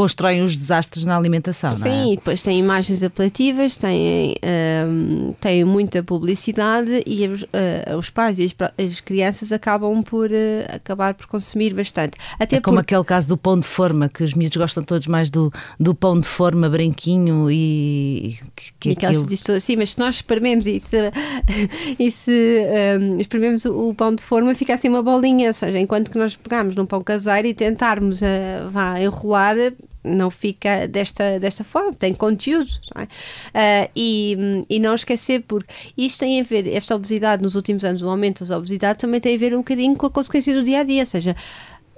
constroem 0.01 0.41
os 0.41 0.57
desastres 0.57 1.03
na 1.03 1.15
alimentação, 1.15 1.71
Sim, 1.73 1.79
não 1.79 2.11
é? 2.13 2.15
depois 2.15 2.41
tem 2.41 2.57
imagens 2.57 3.03
apelativas, 3.03 3.75
têm, 3.75 4.35
um, 4.87 5.31
têm 5.39 5.63
muita 5.63 6.01
publicidade 6.01 7.03
e 7.05 7.27
os, 7.27 7.43
uh, 7.43 7.97
os 7.99 8.09
pais 8.09 8.39
e 8.39 8.45
as, 8.45 8.55
as, 8.83 8.99
crianças 8.99 9.51
acabam 9.51 10.01
por 10.01 10.31
uh, 10.31 10.75
acabar 10.75 11.13
por 11.13 11.27
consumir 11.27 11.75
bastante. 11.75 12.17
Até 12.39 12.55
é 12.55 12.61
como 12.61 12.79
aquele 12.79 13.03
caso 13.03 13.27
do 13.27 13.37
pão 13.37 13.59
de 13.59 13.67
forma, 13.67 14.09
que 14.09 14.23
os 14.23 14.33
miúdos 14.33 14.57
gostam 14.57 14.81
todos 14.81 15.05
mais 15.05 15.29
do, 15.29 15.53
do 15.79 15.93
pão 15.93 16.19
de 16.19 16.27
forma 16.27 16.67
branquinho 16.67 17.51
e 17.51 18.39
que, 18.55 18.73
que 18.79 18.89
e 18.89 18.91
aquilo... 18.93 19.27
Sim, 19.59 19.75
mas 19.75 19.91
se 19.91 19.99
nós 19.99 20.15
esprememos 20.15 20.65
e 20.65 20.79
se, 20.79 20.97
e 21.99 22.09
se 22.09 22.59
um, 22.99 23.19
esprememos 23.19 23.65
o, 23.65 23.89
o, 23.89 23.93
pão 23.93 24.15
de 24.15 24.23
forma, 24.23 24.55
fica 24.55 24.73
assim 24.73 24.89
uma 24.89 25.03
bolinha, 25.03 25.49
ou 25.49 25.53
seja, 25.53 25.77
enquanto 25.77 26.09
que 26.09 26.17
nós 26.17 26.35
pegamos 26.35 26.75
num 26.75 26.87
pão 26.87 27.03
caseiro 27.03 27.47
e 27.47 27.53
tentarmos 27.53 28.19
uh, 28.23 28.67
vá, 28.71 28.99
enrolar 28.99 29.57
não 30.03 30.29
fica 30.29 30.87
desta, 30.87 31.39
desta 31.39 31.63
forma, 31.63 31.93
tem 31.93 32.13
conteúdo. 32.13 32.69
É? 32.95 33.85
uh, 33.85 33.91
e, 33.95 34.65
e 34.69 34.79
não 34.79 34.95
esquecer, 34.95 35.43
porque 35.47 35.71
isto 35.97 36.19
tem 36.19 36.41
a 36.41 36.43
ver, 36.43 36.67
esta 36.67 36.95
obesidade 36.95 37.41
nos 37.41 37.55
últimos 37.55 37.83
anos, 37.83 38.01
o 38.01 38.09
aumento 38.09 38.45
da 38.45 38.57
obesidade 38.57 38.99
também 38.99 39.19
tem 39.19 39.35
a 39.35 39.39
ver 39.39 39.53
um 39.53 39.59
bocadinho 39.59 39.95
com 39.95 40.05
a 40.05 40.09
consequência 40.09 40.53
do 40.53 40.63
dia 40.63 40.79
a 40.79 40.83
dia, 40.83 41.01
ou 41.01 41.05
seja, 41.05 41.35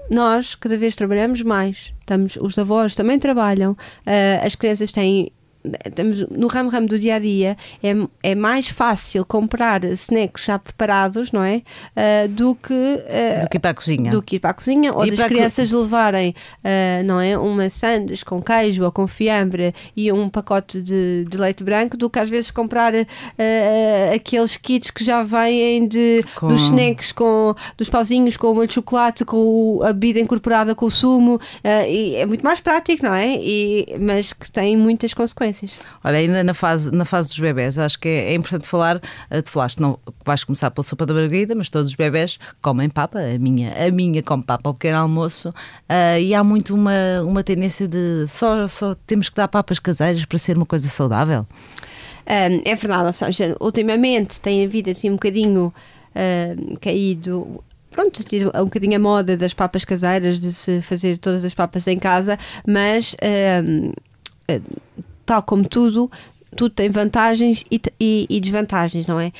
nós 0.09 0.55
cada 0.55 0.77
vez 0.77 0.95
trabalhamos 0.95 1.41
mais, 1.41 1.93
estamos, 1.99 2.35
os 2.37 2.57
avós 2.57 2.95
também 2.95 3.17
trabalham, 3.17 3.71
uh, 3.71 4.45
as 4.45 4.55
crianças 4.55 4.91
têm 4.91 5.31
estamos 5.85 6.21
no 6.29 6.47
ramo 6.47 6.69
ramo 6.69 6.87
do 6.87 6.99
dia 6.99 7.15
a 7.15 7.19
dia 7.19 7.57
é, 7.81 7.93
é 8.21 8.35
mais 8.35 8.67
fácil 8.67 9.25
comprar 9.25 9.83
snacks 9.85 10.45
já 10.45 10.59
preparados 10.59 11.31
não 11.31 11.43
é? 11.43 11.61
Uh, 11.95 12.27
do 12.27 12.55
que 12.55 12.73
uh, 12.73 13.41
do 13.41 13.49
que 13.49 13.57
ir 13.57 13.59
para 13.59 13.71
a 13.71 13.73
cozinha. 13.73 14.11
do 14.11 14.21
que 14.21 14.35
ir 14.35 14.39
para 14.39 14.49
a 14.49 14.53
cozinha 14.53 14.93
ou 14.93 15.05
e 15.05 15.11
das 15.11 15.23
crianças 15.23 15.71
levarem 15.71 16.35
uh, 16.59 17.03
não 17.05 17.19
é? 17.19 17.37
Uma 17.37 17.69
sandes 17.69 18.23
com 18.23 18.41
queijo 18.41 18.83
ou 18.83 18.91
com 18.91 19.07
fiambre 19.07 19.73
e 19.95 20.11
um 20.11 20.29
pacote 20.29 20.81
de, 20.81 21.25
de 21.29 21.37
leite 21.37 21.63
branco 21.63 21.95
do 21.95 22.09
que 22.09 22.19
às 22.19 22.29
vezes 22.29 22.51
comprar 22.51 22.93
aqueles 24.13 24.57
kits 24.57 24.91
que 24.91 25.03
já 25.03 25.23
vêm 25.23 25.87
de 25.87 26.23
com... 26.35 26.47
dos 26.47 26.63
snacks 26.63 27.11
com 27.11 27.55
dos 27.77 27.89
pauzinhos 27.89 28.35
com 28.37 28.47
o 28.47 28.67
de 28.67 28.73
chocolate 28.73 29.23
com 29.25 29.81
a 29.83 29.93
bebida 29.93 30.19
incorporada 30.19 30.75
com 30.75 30.85
o 30.85 30.91
sumo 30.91 31.39
e 31.87 32.15
é 32.15 32.25
muito 32.25 32.43
mais 32.43 32.59
prático 32.59 33.05
não 33.05 33.13
é? 33.13 33.35
E, 33.37 33.85
mas 33.99 34.33
que 34.33 34.51
tem 34.51 34.75
muitas 34.75 35.13
consequências 35.13 35.52
Olha, 36.03 36.17
ainda 36.17 36.43
na 36.43 36.53
fase, 36.53 36.91
na 36.91 37.05
fase 37.05 37.29
dos 37.29 37.39
bebés, 37.39 37.77
acho 37.77 37.99
que 37.99 38.07
é, 38.07 38.31
é 38.31 38.35
importante 38.35 38.67
falar, 38.67 39.01
eh, 39.29 39.41
te 39.41 39.49
falaste, 39.49 39.79
não, 39.79 39.99
vais 40.25 40.43
começar 40.43 40.71
pela 40.71 40.83
sopa 40.83 41.05
da 41.05 41.13
margarida, 41.13 41.55
mas 41.55 41.69
todos 41.69 41.89
os 41.89 41.95
bebés 41.95 42.39
comem 42.61 42.89
papa, 42.89 43.19
a 43.19 43.37
minha, 43.37 43.73
a 43.73 43.91
minha 43.91 44.21
come 44.23 44.43
papa 44.43 44.69
ao 44.69 44.73
pequeno 44.73 44.97
almoço, 44.97 45.49
uh, 45.49 46.19
e 46.19 46.33
há 46.33 46.43
muito 46.43 46.75
uma, 46.75 47.21
uma 47.23 47.43
tendência 47.43 47.87
de 47.87 48.25
só, 48.27 48.67
só 48.67 48.95
temos 49.07 49.29
que 49.29 49.35
dar 49.35 49.47
papas 49.47 49.79
caseiras 49.79 50.25
para 50.25 50.37
ser 50.37 50.57
uma 50.57 50.65
coisa 50.65 50.87
saudável. 50.87 51.45
Um, 52.25 52.61
é 52.65 52.75
verdade, 52.75 53.05
ou 53.05 53.13
seja, 53.13 53.55
ultimamente 53.59 54.39
tem 54.39 54.63
havido 54.63 54.89
assim 54.89 55.09
um 55.09 55.13
bocadinho 55.13 55.73
uh, 56.15 56.79
caído 56.79 57.63
pronto, 57.93 58.23
tido 58.23 58.51
um 58.55 58.65
bocadinho 58.65 58.95
a 58.95 58.99
moda 58.99 59.37
das 59.37 59.53
papas 59.53 59.85
caseiras, 59.85 60.39
de 60.39 60.51
se 60.51 60.81
fazer 60.81 61.17
todas 61.17 61.45
as 61.45 61.53
papas 61.53 61.87
em 61.87 61.97
casa, 61.97 62.37
mas 62.67 63.15
tal 65.25 65.41
como 65.43 65.67
tudo, 65.67 66.11
tudo 66.55 66.73
tem 66.73 66.89
vantagens 66.89 67.65
e, 67.69 67.81
e, 67.99 68.27
e 68.29 68.39
desvantagens, 68.39 69.07
não 69.07 69.19
é? 69.19 69.31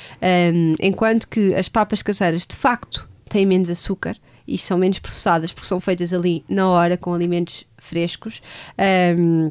Um, 0.52 0.74
enquanto 0.80 1.28
que 1.28 1.54
as 1.54 1.68
papas 1.68 2.02
caseiras 2.02 2.46
de 2.46 2.56
facto 2.56 3.08
têm 3.28 3.46
menos 3.46 3.70
açúcar 3.70 4.16
e 4.46 4.58
são 4.58 4.76
menos 4.76 4.98
processadas 4.98 5.52
porque 5.52 5.68
são 5.68 5.80
feitas 5.80 6.12
ali 6.12 6.44
na 6.48 6.68
hora 6.68 6.96
com 6.96 7.14
alimentos 7.14 7.66
frescos 7.78 8.42
um, 9.18 9.50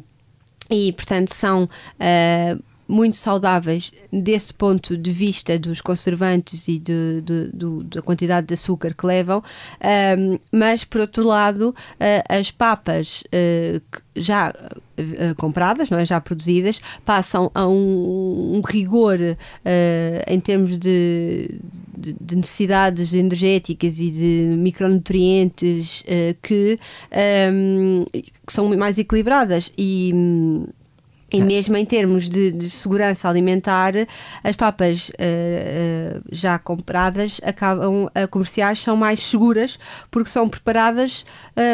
e 0.70 0.92
portanto 0.92 1.34
são 1.34 1.64
uh, 1.64 2.62
muito 2.86 3.16
saudáveis 3.16 3.92
desse 4.12 4.52
ponto 4.52 4.96
de 4.96 5.10
vista 5.10 5.58
dos 5.58 5.80
conservantes 5.80 6.68
e 6.68 6.78
de, 6.78 7.22
de, 7.22 7.50
de, 7.52 7.84
da 7.84 8.02
quantidade 8.02 8.46
de 8.46 8.54
açúcar 8.54 8.94
que 8.94 9.06
levam, 9.06 9.42
um, 10.18 10.38
mas 10.52 10.84
por 10.84 11.00
outro 11.00 11.24
lado, 11.24 11.70
uh, 11.70 12.24
as 12.28 12.50
papas 12.50 13.22
uh, 13.26 14.00
já 14.14 14.50
uh, 14.50 15.34
compradas, 15.36 15.90
não 15.90 15.98
é? 15.98 16.04
já 16.04 16.20
produzidas, 16.20 16.80
passam 17.04 17.50
a 17.54 17.66
um, 17.66 18.56
um 18.56 18.60
rigor 18.66 19.18
em 20.26 20.40
termos 20.40 20.76
de, 20.76 21.60
de, 21.96 22.36
necessidades 22.36 23.12
energéticas 23.14 23.98
e 23.98 24.10
de 24.10 24.56
micronutrientes 24.56 26.04
que, 26.42 26.78
um, 27.52 28.04
que 28.12 28.52
são 28.52 28.68
mais 28.76 28.98
equilibradas 28.98 29.72
e 29.76 30.12
e 31.32 31.40
mesmo 31.40 31.76
em 31.76 31.84
termos 31.84 32.28
de, 32.28 32.52
de 32.52 32.70
segurança 32.70 33.28
alimentar, 33.28 33.92
as 34.42 34.54
papas 34.54 35.08
uh, 35.08 35.12
uh, 35.12 36.22
já 36.30 36.58
compradas 36.58 37.40
acabam 37.42 38.04
uh, 38.04 38.28
comerciais 38.30 38.80
são 38.80 38.96
mais 38.96 39.20
seguras 39.20 39.78
porque 40.10 40.30
são 40.30 40.48
preparadas, 40.48 41.24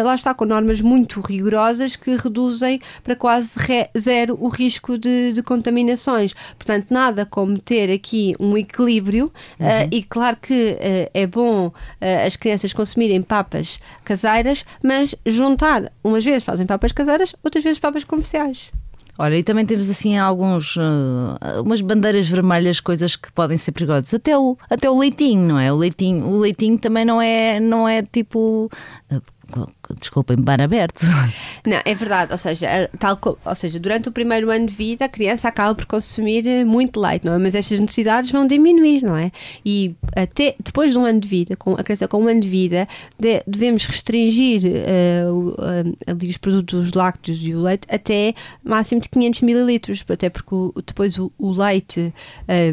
lá 0.05 0.15
está, 0.15 0.33
com 0.35 0.45
normas 0.45 0.81
muito 0.81 1.21
rigorosas 1.21 1.97
que 1.97 2.17
reduzem 2.17 2.81
para 3.03 3.15
quase 3.15 3.55
zero 3.99 4.37
o 4.41 4.49
risco 4.49 4.97
de, 4.97 5.33
de, 5.33 5.43
contaminações. 5.43 6.33
Portanto, 6.59 6.91
nada 6.91 7.27
como 7.27 7.59
ter 7.59 7.93
aqui 7.93 8.35
um 8.39 8.57
equilíbrio 8.57 9.31
uhum. 9.59 9.89
e 9.91 10.03
claro 10.03 10.37
que 10.41 10.77
é 11.13 11.27
bom 11.27 11.73
as 12.27 12.37
crianças 12.37 12.73
consumirem 12.73 13.23
papas 13.23 13.79
caseiras, 14.05 14.65
mas 14.83 15.15
juntar, 15.27 15.93
umas 16.03 16.25
vezes 16.25 16.45
fazem 16.45 16.67
papas 16.67 16.93
caseiras, 16.93 17.35
outras 17.43 17.65
vezes 17.65 17.79
papas 17.79 18.05
comerciais. 18.05 18.71
Olha, 19.19 19.37
e 19.37 19.43
também 19.43 19.67
temos 19.67 19.91
assim 19.91 20.17
alguns 20.17 20.77
uh, 20.77 21.63
umas 21.65 21.81
bandeiras 21.81 22.29
vermelhas, 22.29 22.81
coisas 22.81 23.17
que 23.17 23.31
podem 23.33 23.59
ser 23.59 23.73
perigosas. 23.73 24.15
Até 24.15 24.37
o, 24.37 24.57
até 24.69 24.89
o 24.91 24.99
leitinho, 24.99 25.49
não 25.49 25.59
é? 25.59 25.73
O 25.73 25.77
leitinho, 25.77 26.27
o 26.27 26.39
leitinho 26.39 26.79
também 26.79 27.05
não 27.05 27.21
é, 27.21 27.61
não 27.61 27.89
é 27.89 28.03
tipo. 28.03 28.71
Uh, 29.11 29.80
desculpem, 29.99 30.37
bar 30.37 30.61
aberto. 30.61 31.05
Não, 31.67 31.81
é 31.85 31.95
verdade, 31.95 32.33
ou 32.33 32.39
seja, 32.39 32.89
tal, 32.99 33.19
ou 33.45 33.57
seja, 33.57 33.79
durante 33.79 34.09
o 34.09 34.13
primeiro 34.13 34.51
ano 34.51 34.67
de 34.67 34.75
vida 34.75 35.05
a 35.05 35.09
criança 35.09 35.49
acaba 35.49 35.75
por 35.75 35.87
consumir 35.87 36.47
eh, 36.47 36.65
muito 36.65 37.01
leite, 37.01 37.25
não 37.25 37.35
é? 37.35 37.39
Mas 37.39 37.55
estas 37.55 37.79
necessidades 37.79 38.31
vão 38.31 38.47
diminuir, 38.47 39.03
não 39.03 39.17
é? 39.17 39.31
E 39.65 39.95
até 40.17 40.55
depois 40.63 40.93
de 40.93 40.99
um 40.99 41.05
ano 41.05 41.21
de 41.21 41.29
vida, 41.29 41.57
com 41.57 41.75
a 41.75 41.83
criança 41.83 42.09
com 42.09 42.23
um 42.23 42.29
ano 42.29 42.41
de 42.41 42.49
vida, 42.49 42.89
de, 43.19 43.43
devemos 43.47 43.85
restringir 43.87 44.63
uh, 44.65 45.55
ali 46.07 46.29
os 46.29 46.37
produtos 46.37 46.93
lácteos 46.93 47.39
e 47.43 47.55
o 47.55 47.63
leite 47.63 47.87
até 47.91 48.35
máximo 48.63 49.01
de 49.01 49.09
500 49.09 49.43
mililitros, 49.43 50.05
até 50.09 50.29
porque 50.29 50.55
o, 50.55 50.73
depois 50.85 51.19
o, 51.19 51.33
o 51.39 51.53
leite 51.53 52.13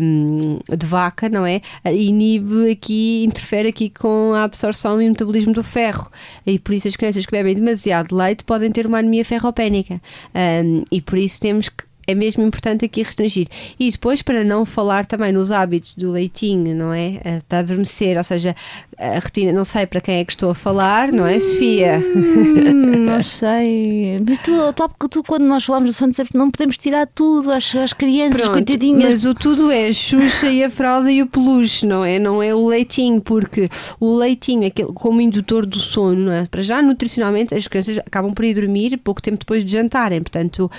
um, 0.01 0.59
de 0.75 0.86
vaca, 0.86 1.29
não 1.29 1.45
é? 1.45 1.62
Inibe 1.86 2.71
aqui, 2.71 3.24
interfere 3.24 3.69
aqui 3.69 3.89
com 3.89 4.33
a 4.33 4.43
absorção 4.43 5.01
e 5.01 5.05
o 5.05 5.09
metabolismo 5.09 5.53
do 5.53 5.63
ferro. 5.63 6.09
E 6.45 6.59
por 6.59 6.74
isso 6.74 6.88
as 6.88 6.95
crianças 6.95 7.06
que 7.15 7.31
bebem 7.31 7.55
demasiado 7.55 8.15
leite 8.15 8.43
podem 8.43 8.71
ter 8.71 8.85
uma 8.85 8.99
anemia 8.99 9.23
ferropénica. 9.23 10.01
Um, 10.33 10.83
e 10.91 11.01
por 11.01 11.17
isso 11.17 11.39
temos 11.39 11.69
que 11.69 11.87
é 12.07 12.15
mesmo 12.15 12.41
importante 12.41 12.85
aqui 12.85 13.03
restringir. 13.03 13.47
E 13.77 13.91
depois, 13.91 14.21
para 14.21 14.43
não 14.43 14.63
falar 14.63 15.05
também 15.05 15.33
nos 15.33 15.51
hábitos 15.51 15.93
do 15.93 16.09
leitinho, 16.09 16.73
não 16.73 16.93
é? 16.93 17.19
Eh, 17.23 17.41
para 17.49 17.59
adormecer, 17.59 18.17
ou 18.17 18.23
seja, 18.23 18.55
a 18.98 19.20
rotina, 19.20 19.51
não 19.51 19.63
sei 19.63 19.86
para 19.86 20.01
quem 20.01 20.20
é 20.20 20.25
que 20.25 20.32
estou 20.32 20.50
a 20.50 20.56
falar, 20.56 21.12
não 21.12 21.25
é, 21.25 21.36
hum, 21.36 21.39
Sofia? 21.39 22.00
não 22.98 23.22
sei. 23.22 24.20
Mas 24.27 24.39
tu, 24.39 24.51
tu, 24.74 25.10
tu, 25.10 25.24
quando 25.24 25.44
nós 25.44 25.66
falamos 25.66 25.89
do 25.89 25.94
sono, 25.94 26.12
não 26.34 26.50
podemos 26.50 26.77
tirar 26.77 27.08
tudo 27.08 27.51
às, 27.51 27.75
às 27.75 27.94
crianças, 27.94 28.42
Pronto, 28.42 28.54
coitadinhas. 28.54 29.04
Mas 29.04 29.25
o 29.25 29.36
tudo 29.36 29.72
é 29.72 29.92
Xuxa 29.94 30.48
e 30.48 30.63
a 30.63 30.70
fralda 30.70 31.12
e 31.12 31.22
o 31.22 31.27
peluche, 31.27 31.86
não 31.86 32.04
é? 32.04 32.18
Não 32.18 32.42
é 32.42 32.54
o 32.54 32.66
leitinho, 32.66 33.22
porque 33.22 33.70
o 34.00 34.16
leitinho, 34.16 34.66
aquele, 34.66 34.92
como 34.94 35.22
indutor 35.22 35.66
do 35.66 35.80
sono, 35.80 36.25
não 36.25 36.32
é? 36.32 36.46
Para 36.46 36.62
já, 36.62 36.82
nutricionalmente, 36.82 37.54
as 37.54 37.68
crianças 37.68 37.98
acabam 38.00 38.34
por 38.34 38.46
ir 38.46 38.54
dormir 38.54 38.98
pouco 38.98 39.22
tempo 39.22 39.38
depois 39.38 39.63
de 39.63 39.72
jantarem, 39.72 40.22
portanto 40.22 40.70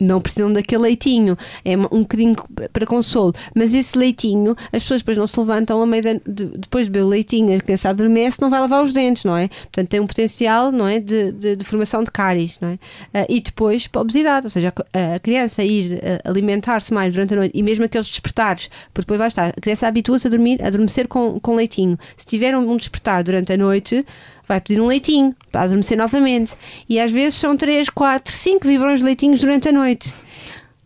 não 0.00 0.20
precisam 0.20 0.52
daquele 0.52 0.82
leitinho, 0.82 1.36
é 1.64 1.76
um 1.76 2.00
bocadinho 2.00 2.36
para 2.72 2.86
consolo, 2.86 3.32
mas 3.54 3.74
esse 3.74 3.98
leitinho, 3.98 4.54
as 4.72 4.82
pessoas 4.82 5.00
depois 5.00 5.16
não 5.16 5.26
se 5.26 5.38
levantam 5.38 5.82
a 5.82 5.86
meio 5.86 6.02
de, 6.02 6.44
depois 6.56 6.86
de 6.86 6.92
beber 6.92 7.04
o 7.04 7.08
leitinho, 7.08 7.52
criança 7.68 7.90
adormece, 7.90 8.40
não 8.40 8.48
vai 8.48 8.60
lavar 8.60 8.82
os 8.82 8.92
dentes, 8.92 9.24
não 9.24 9.36
é? 9.36 9.48
Portanto, 9.48 9.88
tem 9.88 10.00
um 10.00 10.06
potencial, 10.06 10.72
não 10.72 10.86
é? 10.86 10.98
De, 10.98 11.32
de, 11.32 11.56
de 11.56 11.64
formação 11.64 12.02
de 12.02 12.10
cáries, 12.10 12.58
não 12.60 12.70
é? 12.70 12.74
Uh, 12.74 13.26
e 13.28 13.40
depois, 13.40 13.86
para 13.86 14.00
a 14.00 14.02
obesidade, 14.02 14.46
ou 14.46 14.50
seja, 14.50 14.72
a, 14.92 15.14
a 15.14 15.18
criança 15.18 15.62
ir 15.62 15.94
uh, 15.94 16.30
alimentar-se 16.30 16.92
mais 16.94 17.14
durante 17.14 17.34
a 17.34 17.36
noite 17.36 17.52
e 17.54 17.62
mesmo 17.62 17.84
aqueles 17.84 18.08
despertares, 18.08 18.70
porque 18.94 19.02
depois 19.02 19.20
lá 19.20 19.26
está, 19.26 19.46
a 19.48 19.60
criança 19.60 19.86
habitua-se 19.86 20.26
a 20.26 20.30
dormir, 20.30 20.62
a 20.62 20.68
adormecer 20.68 21.06
com, 21.06 21.38
com 21.40 21.54
leitinho. 21.54 21.98
Se 22.16 22.24
tiver 22.24 22.56
um, 22.56 22.70
um 22.70 22.76
despertar 22.76 23.22
durante 23.22 23.52
a 23.52 23.56
noite, 23.56 24.04
vai 24.46 24.60
pedir 24.60 24.80
um 24.80 24.86
leitinho 24.86 25.34
para 25.52 25.62
adormecer 25.62 25.98
novamente. 25.98 26.56
E 26.88 26.98
às 26.98 27.12
vezes 27.12 27.34
são 27.34 27.54
3, 27.54 27.90
4, 27.90 28.32
5 28.32 28.66
vibrões 28.66 29.00
de 29.00 29.04
leitinhos 29.04 29.40
durante 29.40 29.68
a 29.68 29.72
noite. 29.72 30.12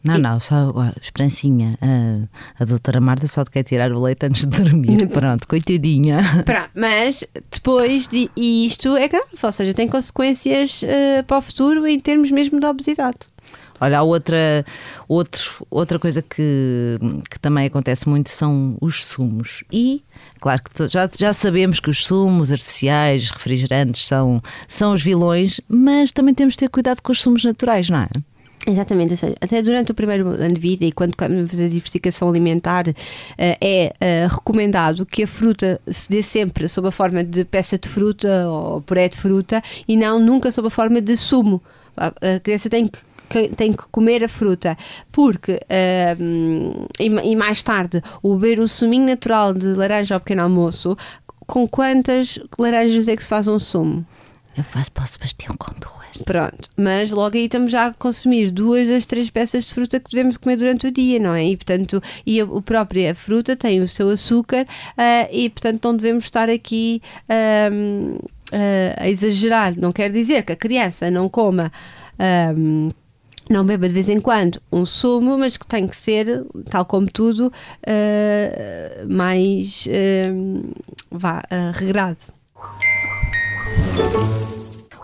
Não, 0.04 0.18
não, 0.18 0.40
só 0.40 0.72
esperancinha. 1.00 1.76
A, 1.80 2.62
a 2.62 2.64
doutora 2.64 3.00
Marta 3.00 3.26
só 3.26 3.44
te 3.44 3.50
quer 3.50 3.62
tirar 3.62 3.92
o 3.92 4.02
leite 4.02 4.26
antes 4.26 4.44
de 4.44 4.62
dormir. 4.62 5.06
Pronto, 5.10 5.46
coitadinha. 5.46 6.18
Pronto, 6.44 6.70
mas 6.74 7.24
depois, 7.50 8.08
de, 8.08 8.30
isto 8.36 8.96
é 8.96 9.06
grave, 9.06 9.26
ou 9.40 9.52
seja, 9.52 9.72
tem 9.72 9.88
consequências 9.88 10.82
uh, 10.82 11.22
para 11.24 11.38
o 11.38 11.42
futuro 11.42 11.86
em 11.86 12.00
termos 12.00 12.30
mesmo 12.30 12.58
de 12.58 12.66
obesidade. 12.66 13.32
Olha, 13.80 13.98
há 13.98 14.02
outra, 14.02 14.64
outro, 15.08 15.66
outra 15.68 15.98
coisa 15.98 16.22
que, 16.22 16.96
que 17.28 17.36
também 17.40 17.66
acontece 17.66 18.08
muito 18.08 18.30
são 18.30 18.76
os 18.80 19.04
sumos. 19.04 19.64
E, 19.72 20.04
claro 20.40 20.62
que 20.62 20.88
já, 20.88 21.10
já 21.18 21.32
sabemos 21.32 21.80
que 21.80 21.90
os 21.90 22.04
sumos 22.04 22.52
artificiais, 22.52 23.30
refrigerantes, 23.30 24.06
são, 24.06 24.40
são 24.68 24.92
os 24.92 25.02
vilões, 25.02 25.60
mas 25.68 26.12
também 26.12 26.32
temos 26.32 26.54
de 26.54 26.58
ter 26.58 26.68
cuidado 26.68 27.00
com 27.00 27.10
os 27.10 27.20
sumos 27.20 27.42
naturais, 27.42 27.90
não 27.90 27.98
é? 27.98 28.08
Exatamente, 28.72 29.14
até 29.38 29.60
durante 29.60 29.92
o 29.92 29.94
primeiro 29.94 30.28
ano 30.28 30.54
de 30.54 30.60
vida 30.60 30.86
e 30.86 30.92
quando 30.92 31.14
começamos 31.14 31.60
a 31.60 31.68
diversificação 31.68 32.26
alimentar, 32.26 32.88
eh, 32.88 33.58
é 33.60 33.94
eh, 34.00 34.26
recomendado 34.26 35.04
que 35.04 35.24
a 35.24 35.26
fruta 35.26 35.78
se 35.86 36.08
dê 36.08 36.22
sempre 36.22 36.66
sob 36.68 36.88
a 36.88 36.90
forma 36.90 37.22
de 37.22 37.44
peça 37.44 37.76
de 37.76 37.86
fruta 37.86 38.48
ou 38.48 38.80
puré 38.80 39.10
de 39.10 39.18
fruta 39.18 39.62
e 39.86 39.94
não 39.94 40.18
nunca 40.18 40.50
sob 40.50 40.68
a 40.68 40.70
forma 40.70 41.02
de 41.02 41.18
sumo. 41.18 41.60
A 41.94 42.40
criança 42.42 42.70
tem 42.70 42.88
que 42.88 42.98
tem 43.56 43.72
que 43.72 43.84
comer 43.90 44.24
a 44.24 44.28
fruta, 44.28 44.76
porque 45.10 45.54
uh, 45.54 46.86
e, 46.98 47.06
e, 47.06 47.36
mais 47.36 47.62
tarde 47.62 48.02
o 48.22 48.36
beber 48.36 48.58
o 48.58 48.68
suminho 48.68 49.06
natural 49.06 49.54
de 49.54 49.66
laranja 49.68 50.14
ao 50.14 50.20
pequeno 50.20 50.42
almoço, 50.42 50.96
com 51.46 51.66
quantas 51.66 52.38
laranjas 52.58 53.08
é 53.08 53.16
que 53.16 53.22
se 53.22 53.28
faz 53.28 53.48
um 53.48 53.58
sumo? 53.58 54.04
Eu 54.56 54.64
faço 54.64 54.92
para 54.92 55.04
o 55.04 55.06
Sebastião 55.06 55.54
com 55.56 55.72
duas. 55.80 56.01
Pronto, 56.24 56.70
mas 56.76 57.10
logo 57.10 57.36
aí 57.36 57.44
estamos 57.44 57.70
já 57.70 57.86
a 57.86 57.94
consumir 57.94 58.50
duas 58.50 58.88
das 58.88 59.06
três 59.06 59.30
peças 59.30 59.64
de 59.64 59.74
fruta 59.74 59.98
que 59.98 60.10
devemos 60.10 60.36
comer 60.36 60.56
durante 60.56 60.86
o 60.86 60.90
dia, 60.90 61.18
não 61.18 61.34
é? 61.34 61.44
E 61.46 61.56
portanto, 61.56 62.02
e 62.26 62.40
a, 62.40 62.44
a 62.44 62.62
própria 62.62 63.14
fruta 63.14 63.56
tem 63.56 63.80
o 63.80 63.88
seu 63.88 64.08
açúcar 64.10 64.62
uh, 64.62 65.28
e 65.30 65.48
portanto 65.48 65.84
não 65.84 65.96
devemos 65.96 66.24
estar 66.24 66.50
aqui 66.50 67.00
uh, 67.28 68.16
uh, 68.16 68.94
a 68.98 69.08
exagerar. 69.08 69.78
Não 69.78 69.92
quer 69.92 70.10
dizer 70.10 70.44
que 70.44 70.52
a 70.52 70.56
criança 70.56 71.10
não 71.10 71.28
coma 71.28 71.72
não 73.50 73.64
beba 73.64 73.86
de 73.86 73.94
vez 73.94 74.08
em 74.08 74.20
quando 74.20 74.60
um 74.70 74.86
sumo, 74.86 75.36
mas 75.36 75.56
que 75.56 75.66
tem 75.66 75.86
que 75.86 75.96
ser, 75.96 76.44
tal 76.70 76.84
como 76.84 77.06
tudo, 77.10 77.48
uh, 77.48 79.12
mais 79.12 79.86
uh, 79.86 80.72
vá, 81.10 81.42
uh, 81.50 81.72
regrado. 81.76 82.18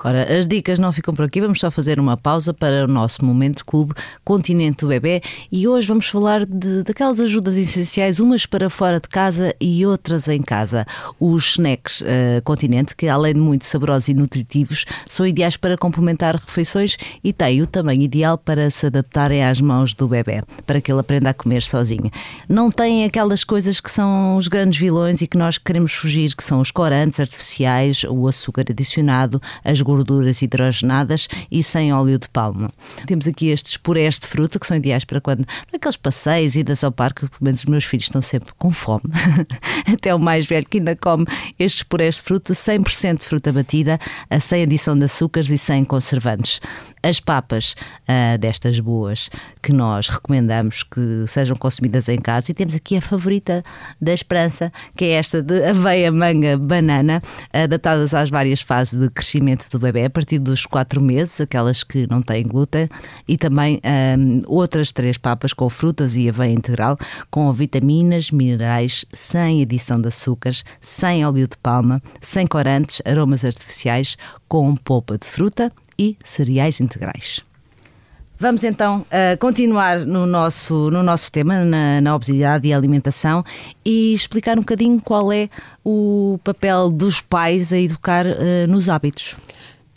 Ora, 0.04 0.38
as 0.38 0.46
dicas 0.46 0.78
não 0.78 0.92
ficam 0.92 1.12
por 1.12 1.24
aqui, 1.24 1.40
vamos 1.40 1.58
só 1.58 1.70
fazer 1.70 1.98
uma 1.98 2.16
pausa 2.16 2.54
para 2.54 2.84
o 2.84 2.88
nosso 2.88 3.24
momento 3.24 3.64
clube 3.64 3.94
Continente 4.24 4.84
do 4.84 4.88
Bebê 4.88 5.20
e 5.50 5.66
hoje 5.66 5.88
vamos 5.88 6.08
falar 6.08 6.46
de, 6.46 6.84
daquelas 6.84 7.18
ajudas 7.18 7.56
essenciais, 7.56 8.20
umas 8.20 8.46
para 8.46 8.70
fora 8.70 9.00
de 9.00 9.08
casa 9.08 9.52
e 9.60 9.84
outras 9.84 10.28
em 10.28 10.40
casa. 10.40 10.86
Os 11.18 11.50
snacks 11.52 12.00
uh, 12.02 12.40
Continente, 12.44 12.94
que 12.94 13.08
além 13.08 13.34
de 13.34 13.40
muito 13.40 13.64
saborosos 13.64 14.08
e 14.08 14.14
nutritivos, 14.14 14.84
são 15.08 15.26
ideais 15.26 15.56
para 15.56 15.76
complementar 15.76 16.36
refeições 16.36 16.96
e 17.24 17.32
têm 17.32 17.60
o 17.60 17.66
tamanho 17.66 18.02
ideal 18.02 18.38
para 18.38 18.70
se 18.70 18.86
adaptarem 18.86 19.44
às 19.44 19.60
mãos 19.60 19.94
do 19.94 20.06
bebê, 20.06 20.42
para 20.64 20.80
que 20.80 20.92
ele 20.92 21.00
aprenda 21.00 21.30
a 21.30 21.34
comer 21.34 21.62
sozinho. 21.62 22.10
Não 22.48 22.70
têm 22.70 23.04
aquelas 23.04 23.42
coisas 23.42 23.80
que 23.80 23.90
são 23.90 24.36
os 24.36 24.46
grandes 24.46 24.78
vilões 24.78 25.22
e 25.22 25.26
que 25.26 25.36
nós 25.36 25.58
queremos 25.58 25.92
fugir, 25.92 26.36
que 26.36 26.44
são 26.44 26.60
os 26.60 26.70
corantes 26.70 27.18
artificiais, 27.18 28.04
o 28.04 28.28
açúcar 28.28 28.64
adicionado, 28.70 29.42
as 29.64 29.80
gorduras 29.88 30.42
hidrogenadas 30.42 31.28
e 31.50 31.62
sem 31.62 31.94
óleo 31.94 32.18
de 32.18 32.28
palma. 32.28 32.70
Temos 33.06 33.26
aqui 33.26 33.48
estes 33.48 33.78
purés 33.78 34.18
de 34.18 34.26
fruta 34.26 34.58
que 34.58 34.66
são 34.66 34.76
ideais 34.76 35.02
para 35.02 35.18
quando 35.18 35.46
naqueles 35.72 35.96
passeios, 35.96 36.56
idas 36.56 36.84
ao 36.84 36.92
parque, 36.92 37.26
pelo 37.26 37.32
menos 37.40 37.60
os 37.60 37.64
meus 37.64 37.84
filhos 37.84 38.04
estão 38.04 38.20
sempre 38.20 38.52
com 38.58 38.70
fome. 38.70 39.04
Até 39.90 40.14
o 40.14 40.18
mais 40.18 40.44
velho 40.44 40.66
que 40.68 40.76
ainda 40.76 40.94
come 40.94 41.24
estes 41.58 41.82
purés 41.82 42.16
de 42.16 42.22
fruta, 42.22 42.52
100% 42.52 43.20
de 43.20 43.24
fruta 43.24 43.50
batida, 43.50 43.98
sem 44.42 44.62
adição 44.62 44.98
de 44.98 45.06
açúcares 45.06 45.48
e 45.48 45.56
sem 45.56 45.86
conservantes 45.86 46.60
as 47.02 47.20
papas 47.20 47.74
uh, 48.08 48.38
destas 48.38 48.80
boas 48.80 49.30
que 49.62 49.72
nós 49.72 50.08
recomendamos 50.08 50.82
que 50.82 51.24
sejam 51.26 51.56
consumidas 51.56 52.08
em 52.08 52.18
casa. 52.18 52.50
E 52.50 52.54
temos 52.54 52.74
aqui 52.74 52.96
a 52.96 53.00
favorita 53.00 53.64
da 54.00 54.12
Esperança, 54.12 54.72
que 54.96 55.04
é 55.06 55.10
esta 55.12 55.42
de 55.42 55.64
aveia, 55.64 56.10
manga, 56.10 56.56
banana, 56.56 57.22
adaptadas 57.52 58.14
às 58.14 58.30
várias 58.30 58.60
fases 58.60 58.98
de 58.98 59.08
crescimento 59.10 59.68
do 59.70 59.78
bebê, 59.78 60.04
a 60.04 60.10
partir 60.10 60.38
dos 60.38 60.66
4 60.66 61.00
meses, 61.00 61.40
aquelas 61.40 61.82
que 61.82 62.06
não 62.10 62.22
têm 62.22 62.42
glúten, 62.42 62.88
e 63.26 63.36
também 63.36 63.80
um, 64.18 64.42
outras 64.46 64.90
três 64.90 65.18
papas 65.18 65.52
com 65.52 65.68
frutas 65.68 66.16
e 66.16 66.28
aveia 66.28 66.52
integral, 66.52 66.98
com 67.30 67.52
vitaminas, 67.52 68.30
minerais, 68.30 69.04
sem 69.12 69.62
adição 69.62 70.00
de 70.00 70.08
açúcares, 70.08 70.64
sem 70.80 71.24
óleo 71.24 71.46
de 71.46 71.56
palma, 71.58 72.02
sem 72.20 72.46
corantes, 72.46 73.02
aromas 73.04 73.44
artificiais, 73.44 74.16
com 74.48 74.74
polpa 74.74 75.18
de 75.18 75.26
fruta 75.26 75.72
e 75.98 76.16
cereais 76.24 76.80
integrais. 76.80 77.42
Vamos 78.40 78.62
então 78.62 79.00
uh, 79.00 79.36
continuar 79.40 80.06
no 80.06 80.24
nosso, 80.24 80.92
no 80.92 81.02
nosso 81.02 81.32
tema, 81.32 81.64
na, 81.64 82.00
na, 82.00 82.14
obesidade 82.14 82.68
e 82.68 82.72
alimentação, 82.72 83.44
e 83.84 84.12
explicar 84.12 84.56
um 84.56 84.60
bocadinho 84.60 85.02
qual 85.02 85.32
é 85.32 85.50
o 85.84 86.38
papel 86.44 86.88
dos 86.88 87.20
pais 87.20 87.72
a 87.72 87.78
educar 87.78 88.26
uh, 88.26 88.68
nos 88.68 88.88
hábitos. 88.88 89.34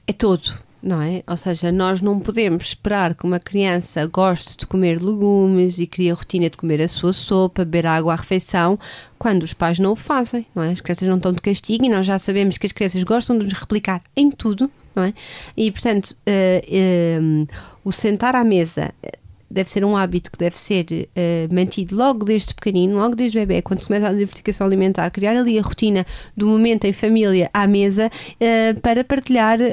É 0.07 0.11
todo, 0.11 0.57
não 0.81 0.99
é? 0.99 1.21
Ou 1.27 1.37
seja, 1.37 1.71
nós 1.71 2.01
não 2.01 2.19
podemos 2.19 2.69
esperar 2.69 3.13
que 3.13 3.25
uma 3.25 3.39
criança 3.39 4.07
goste 4.07 4.57
de 4.57 4.65
comer 4.65 4.99
legumes 4.99 5.77
e 5.77 5.85
crie 5.85 6.09
a 6.09 6.15
rotina 6.15 6.49
de 6.49 6.57
comer 6.57 6.81
a 6.81 6.87
sua 6.87 7.13
sopa, 7.13 7.63
beber 7.63 7.85
água 7.85 8.13
à 8.13 8.15
refeição, 8.15 8.79
quando 9.19 9.43
os 9.43 9.53
pais 9.53 9.77
não 9.77 9.91
o 9.91 9.95
fazem, 9.95 10.47
não 10.55 10.63
é? 10.63 10.71
As 10.71 10.81
crianças 10.81 11.07
não 11.07 11.17
estão 11.17 11.31
de 11.31 11.41
castigo 11.41 11.85
e 11.85 11.89
nós 11.89 12.07
já 12.07 12.17
sabemos 12.17 12.57
que 12.57 12.65
as 12.65 12.71
crianças 12.71 13.03
gostam 13.03 13.37
de 13.37 13.45
nos 13.45 13.53
replicar 13.53 14.01
em 14.15 14.31
tudo, 14.31 14.71
não 14.95 15.03
é? 15.03 15.13
E, 15.55 15.71
portanto, 15.71 16.15
uh, 16.27 17.43
uh, 17.43 17.47
o 17.83 17.91
sentar 17.91 18.35
à 18.35 18.43
mesa 18.43 18.93
deve 19.51 19.69
ser 19.69 19.83
um 19.83 19.97
hábito 19.97 20.31
que 20.31 20.37
deve 20.37 20.57
ser 20.57 20.85
uh, 20.89 21.53
mantido 21.53 21.95
logo 21.95 22.25
desde 22.25 22.53
pequenino, 22.53 22.97
logo 22.97 23.15
desde 23.15 23.37
bebê, 23.37 23.61
quando 23.61 23.81
se 23.81 23.87
começa 23.87 24.07
a 24.07 24.11
diversificação 24.11 24.65
alimentar, 24.65 25.09
criar 25.11 25.35
ali 25.35 25.59
a 25.59 25.61
rotina 25.61 26.05
do 26.35 26.47
momento 26.47 26.85
em 26.85 26.93
família 26.93 27.49
à 27.53 27.67
mesa 27.67 28.07
uh, 28.07 28.79
para 28.79 29.03
partilhar 29.03 29.59
uh, 29.59 29.65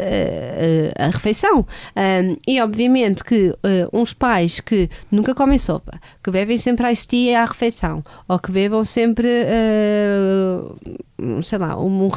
a 0.98 1.06
refeição. 1.06 1.66
e 2.46 2.60
obviamente 2.60 3.22
que 3.22 3.54
uns 3.92 4.12
pais 4.12 4.60
que 4.60 4.88
nunca 5.10 5.34
comem 5.34 5.58
sopa, 5.58 6.00
que 6.22 6.30
bebem 6.30 6.58
sempre 6.58 6.90
ice 6.90 7.06
tea 7.06 7.40
à 7.40 7.44
refeição, 7.44 8.02
ou 8.26 8.38
que 8.38 8.50
bebam 8.50 8.82
sempre 8.82 9.28
sei 11.42 11.58
lá, 11.58 11.78
um 11.78 12.08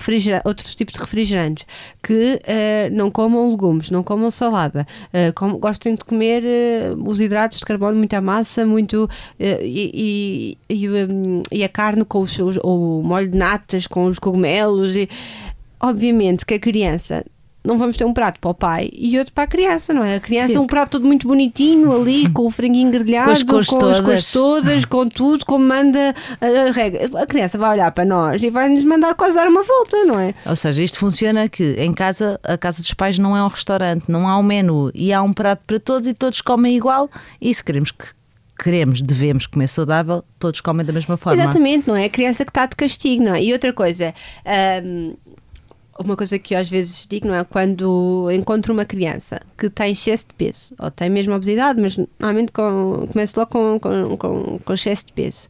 outros 0.46 0.76
tipos 0.76 0.94
de 0.94 1.00
refrigerantes, 1.00 1.66
que 2.04 2.36
uh, 2.36 2.96
não 2.96 3.10
comam 3.10 3.50
legumes, 3.50 3.90
não 3.90 4.04
comam 4.04 4.30
salada, 4.30 4.86
uh, 5.08 5.34
com, 5.34 5.58
gostem 5.58 5.96
de 5.96 6.04
comer 6.06 6.44
uh, 6.44 7.10
os 7.10 7.20
hidratos 7.20 7.60
de 7.60 7.66
carbono, 7.66 7.98
muita 7.98 8.22
massa, 8.22 8.66
muito 8.66 9.10
e, 9.40 10.58
e, 10.70 10.90
um, 10.90 11.42
e, 11.52 11.64
a 11.64 11.70
carne 11.70 12.06
com 12.06 12.20
os, 12.20 12.38
os, 12.38 12.58
o 12.64 13.02
molho 13.04 13.28
de 13.28 13.38
natas, 13.38 13.88
com 13.88 14.06
os 14.06 14.20
cogumelos 14.20 14.96
e 14.96 15.10
obviamente 15.80 16.46
que 16.46 16.54
a 16.54 16.60
criança 16.60 17.26
não 17.64 17.78
vamos 17.78 17.96
ter 17.96 18.06
um 18.06 18.14
prato 18.14 18.40
para 18.40 18.50
o 18.50 18.54
pai 18.54 18.90
e 18.92 19.18
outro 19.20 19.34
para 19.34 19.44
a 19.44 19.48
criança, 19.48 19.94
não 19.94 20.04
é? 20.04 20.16
A 20.16 20.20
criança 20.20 20.58
é 20.58 20.60
um 20.60 20.66
prato 20.66 20.92
todo 20.92 21.06
muito 21.06 21.28
bonitinho 21.28 21.94
ali, 21.94 22.28
com 22.30 22.48
o 22.48 22.50
franguinho 22.50 22.90
grelhado, 22.90 23.28
com 23.28 23.32
as 23.32 23.44
cores, 23.44 23.68
com 23.68 23.80
todas. 23.80 24.00
As 24.00 24.06
cores 24.06 24.32
todas, 24.32 24.86
com 24.86 25.08
tudo, 25.08 25.46
como 25.46 25.66
manda 25.66 26.16
a, 26.40 26.70
a, 26.70 26.72
regra. 26.72 27.10
A 27.22 27.26
criança 27.26 27.58
vai 27.58 27.72
olhar 27.72 27.92
para 27.92 28.04
nós 28.04 28.42
e 28.42 28.50
vai 28.50 28.68
nos 28.68 28.84
mandar 28.84 29.14
quase 29.14 29.36
dar 29.36 29.48
uma 29.48 29.64
volta, 29.64 30.04
não 30.06 30.20
é? 30.20 30.34
Ou 30.46 30.56
seja, 30.56 30.82
isto 30.82 30.98
funciona 30.98 31.48
que 31.48 31.76
em 31.78 31.94
casa, 31.94 32.40
a 32.44 32.58
casa 32.58 32.82
dos 32.82 32.94
pais 32.94 33.20
não 33.20 33.38
é 33.38 33.44
um 33.44 33.48
restaurante, 33.48 34.10
não 34.10 34.28
há 34.28 34.38
um 34.38 34.44
menu 34.44 34.92
e 34.94 35.14
há 35.14 35.22
um 35.22 35.32
prato 35.32 35.62
para 35.68 35.80
todos 35.80 36.08
e 36.08 36.14
todos 36.14 36.42
comem 36.42 36.76
igual 36.76 37.10
e 37.40 37.54
se 37.54 37.64
queremos 37.64 37.92
que 37.92 38.06
queremos, 38.62 39.02
devemos 39.02 39.48
comer 39.48 39.68
saudável, 39.68 40.24
todos 40.38 40.62
comem 40.62 40.86
da 40.86 40.94
mesma 40.94 41.18
forma. 41.18 41.42
Exatamente, 41.42 41.88
não 41.88 41.96
é? 41.96 42.06
A 42.06 42.10
criança 42.10 42.46
que 42.46 42.52
está 42.52 42.68
de 42.68 42.76
castigo, 42.76 43.24
não 43.24 43.34
é? 43.34 43.44
E 43.44 43.52
outra 43.52 43.74
coisa, 43.74 44.14
hum, 44.84 45.16
uma 46.08 46.18
coisa 46.18 46.38
que 46.40 46.54
eu 46.54 46.60
às 46.60 46.70
vezes 46.70 47.06
digo, 47.08 47.28
não 47.28 47.36
é? 47.36 47.44
Quando 47.44 48.30
encontro 48.32 48.74
uma 48.74 48.86
criança 48.86 49.40
que 49.58 49.70
tem 49.70 49.92
excesso 49.92 50.28
de 50.28 50.34
peso, 50.36 50.76
ou 50.80 50.92
tem 50.92 51.10
mesmo 51.10 51.34
obesidade, 51.34 51.82
mas 51.82 51.98
normalmente 51.98 52.52
com, 52.52 53.08
começo 53.12 53.40
logo 53.40 53.52
com, 53.52 53.80
com, 53.80 54.18
com, 54.18 54.60
com 54.60 54.74
excesso 54.74 55.08
de 55.08 55.14
peso. 55.14 55.48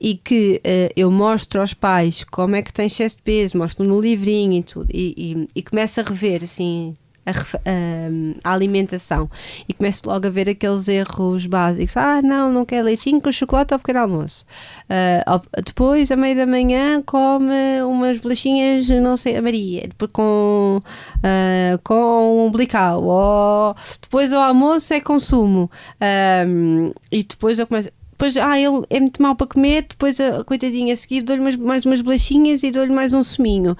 e 0.00 0.16
que 0.16 0.60
uh, 0.64 0.92
eu 0.96 1.10
mostro 1.10 1.60
aos 1.60 1.74
pais 1.74 2.24
como 2.24 2.56
é 2.56 2.62
que 2.62 2.72
tem 2.72 2.86
excesso 2.86 3.16
de 3.16 3.22
peso, 3.22 3.56
mostro 3.58 3.86
no 3.86 4.00
livrinho 4.00 4.54
e 4.54 4.62
tudo, 4.62 4.90
e, 4.92 5.14
e, 5.16 5.46
e 5.54 5.62
começo 5.62 6.00
a 6.00 6.02
rever 6.02 6.42
assim 6.44 6.96
a, 7.26 7.30
a, 7.30 8.50
a, 8.50 8.52
alimentação 8.52 9.30
e 9.68 9.72
começo 9.72 10.02
logo 10.06 10.26
a 10.26 10.30
ver 10.30 10.48
aqueles 10.48 10.88
erros 10.88 11.46
básicos. 11.46 11.96
Ah, 11.96 12.20
não, 12.22 12.52
não 12.52 12.64
quer 12.64 12.82
leitinho 12.82 13.20
com 13.20 13.32
chocolate 13.32 13.72
ao 13.72 13.80
pequeno 13.80 14.00
almoço. 14.00 14.44
Uh, 14.84 15.62
depois, 15.64 16.10
à 16.10 16.16
meia 16.16 16.34
da 16.34 16.46
manhã, 16.46 17.02
come 17.02 17.82
umas 17.82 18.18
bolachinhas, 18.18 18.88
não 18.88 19.16
sei, 19.16 19.36
a 19.36 19.42
Maria, 19.42 19.82
depois 19.88 20.10
com, 20.12 20.82
uh, 21.18 21.78
com 21.82 22.46
umbilical. 22.46 23.02
Ou 23.02 23.74
depois 24.00 24.32
ao 24.32 24.42
almoço 24.42 24.92
é 24.92 25.00
consumo. 25.00 25.70
Um, 26.46 26.92
e 27.10 27.22
depois 27.22 27.58
eu 27.58 27.66
começo 27.66 27.90
depois, 28.14 28.36
ah, 28.36 28.56
ele 28.56 28.84
é 28.90 29.00
muito 29.00 29.20
mal 29.20 29.34
para 29.34 29.48
comer, 29.48 29.86
depois 29.88 30.20
a 30.20 30.44
coitadinha 30.44 30.94
a 30.94 30.96
seguir 30.96 31.22
dou-lhe 31.22 31.42
mais, 31.42 31.56
mais 31.56 31.84
umas 31.84 32.00
bolachinhas 32.00 32.62
e 32.62 32.70
dou-lhe 32.70 32.92
mais 32.92 33.12
um 33.12 33.24
suminho. 33.24 33.76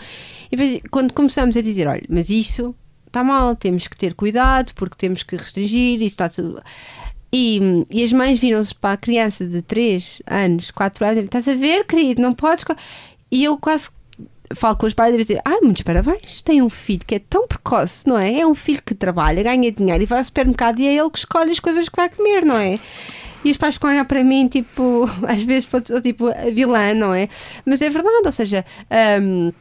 E 0.51 0.57
depois, 0.57 0.83
quando 0.91 1.13
começamos 1.13 1.57
a 1.57 1.63
dizer, 1.63 1.87
olha, 1.87 2.03
mas 2.09 2.31
isso 2.31 2.75
está 3.15 3.23
mal, 3.23 3.55
temos 3.55 3.87
que 3.87 3.97
ter 3.97 4.15
cuidado 4.15 4.73
porque 4.75 4.97
temos 4.97 5.23
que 5.23 5.37
restringir, 5.37 5.95
isso 5.95 6.05
está 6.05 6.29
tudo. 6.29 6.61
E, 7.33 7.61
e 7.91 8.03
as 8.03 8.13
mães 8.13 8.39
viram-se 8.39 8.75
para 8.75 8.95
a 8.95 8.97
criança 8.97 9.47
de 9.47 9.63
3 9.63 10.23
anos, 10.27 10.71
4 10.71 11.05
anos, 11.05 11.25
estás 11.25 11.49
a 11.49 11.55
ver, 11.55 11.85
querido, 11.85 12.21
não 12.21 12.33
podes. 12.33 12.65
E 13.31 13.45
eu 13.45 13.57
quase 13.59 13.91
falo 14.55 14.77
com 14.77 14.87
os 14.87 14.95
pais 14.95 15.15
e 15.15 15.19
dizer: 15.19 15.41
Ah, 15.45 15.59
muitos 15.63 15.83
parabéns, 15.83 16.41
tem 16.43 16.63
um 16.63 16.69
filho 16.69 17.03
que 17.07 17.17
é 17.17 17.19
tão 17.19 17.47
precoce, 17.47 18.07
não 18.07 18.19
é? 18.19 18.41
É 18.41 18.47
um 18.47 18.55
filho 18.55 18.83
que 18.85 18.95
trabalha, 18.95 19.43
ganha 19.43 19.71
dinheiro 19.73 20.03
e 20.03 20.07
vai 20.07 20.19
ao 20.19 20.25
supermercado 20.25 20.81
e 20.81 20.87
é 20.87 20.95
ele 20.95 21.11
que 21.11 21.19
escolhe 21.19 21.51
as 21.51 21.61
coisas 21.61 21.89
que 21.89 21.97
vai 21.97 22.09
comer, 22.09 22.45
não 22.45 22.57
é? 22.57 22.79
E 23.45 23.51
os 23.51 23.57
pais 23.57 23.75
ficam 23.75 23.91
a 23.91 23.93
olhar 23.93 24.05
para 24.05 24.23
mim, 24.25 24.49
tipo, 24.49 25.09
às 25.27 25.43
vezes 25.43 25.69
tipo 26.03 26.27
vilã, 26.53 26.95
não 26.95 27.13
é? 27.13 27.29
Mas 27.65 27.81
é 27.83 27.91
verdade, 27.91 28.23
ou 28.25 28.33
seja. 28.33 28.65
Um, 29.21 29.53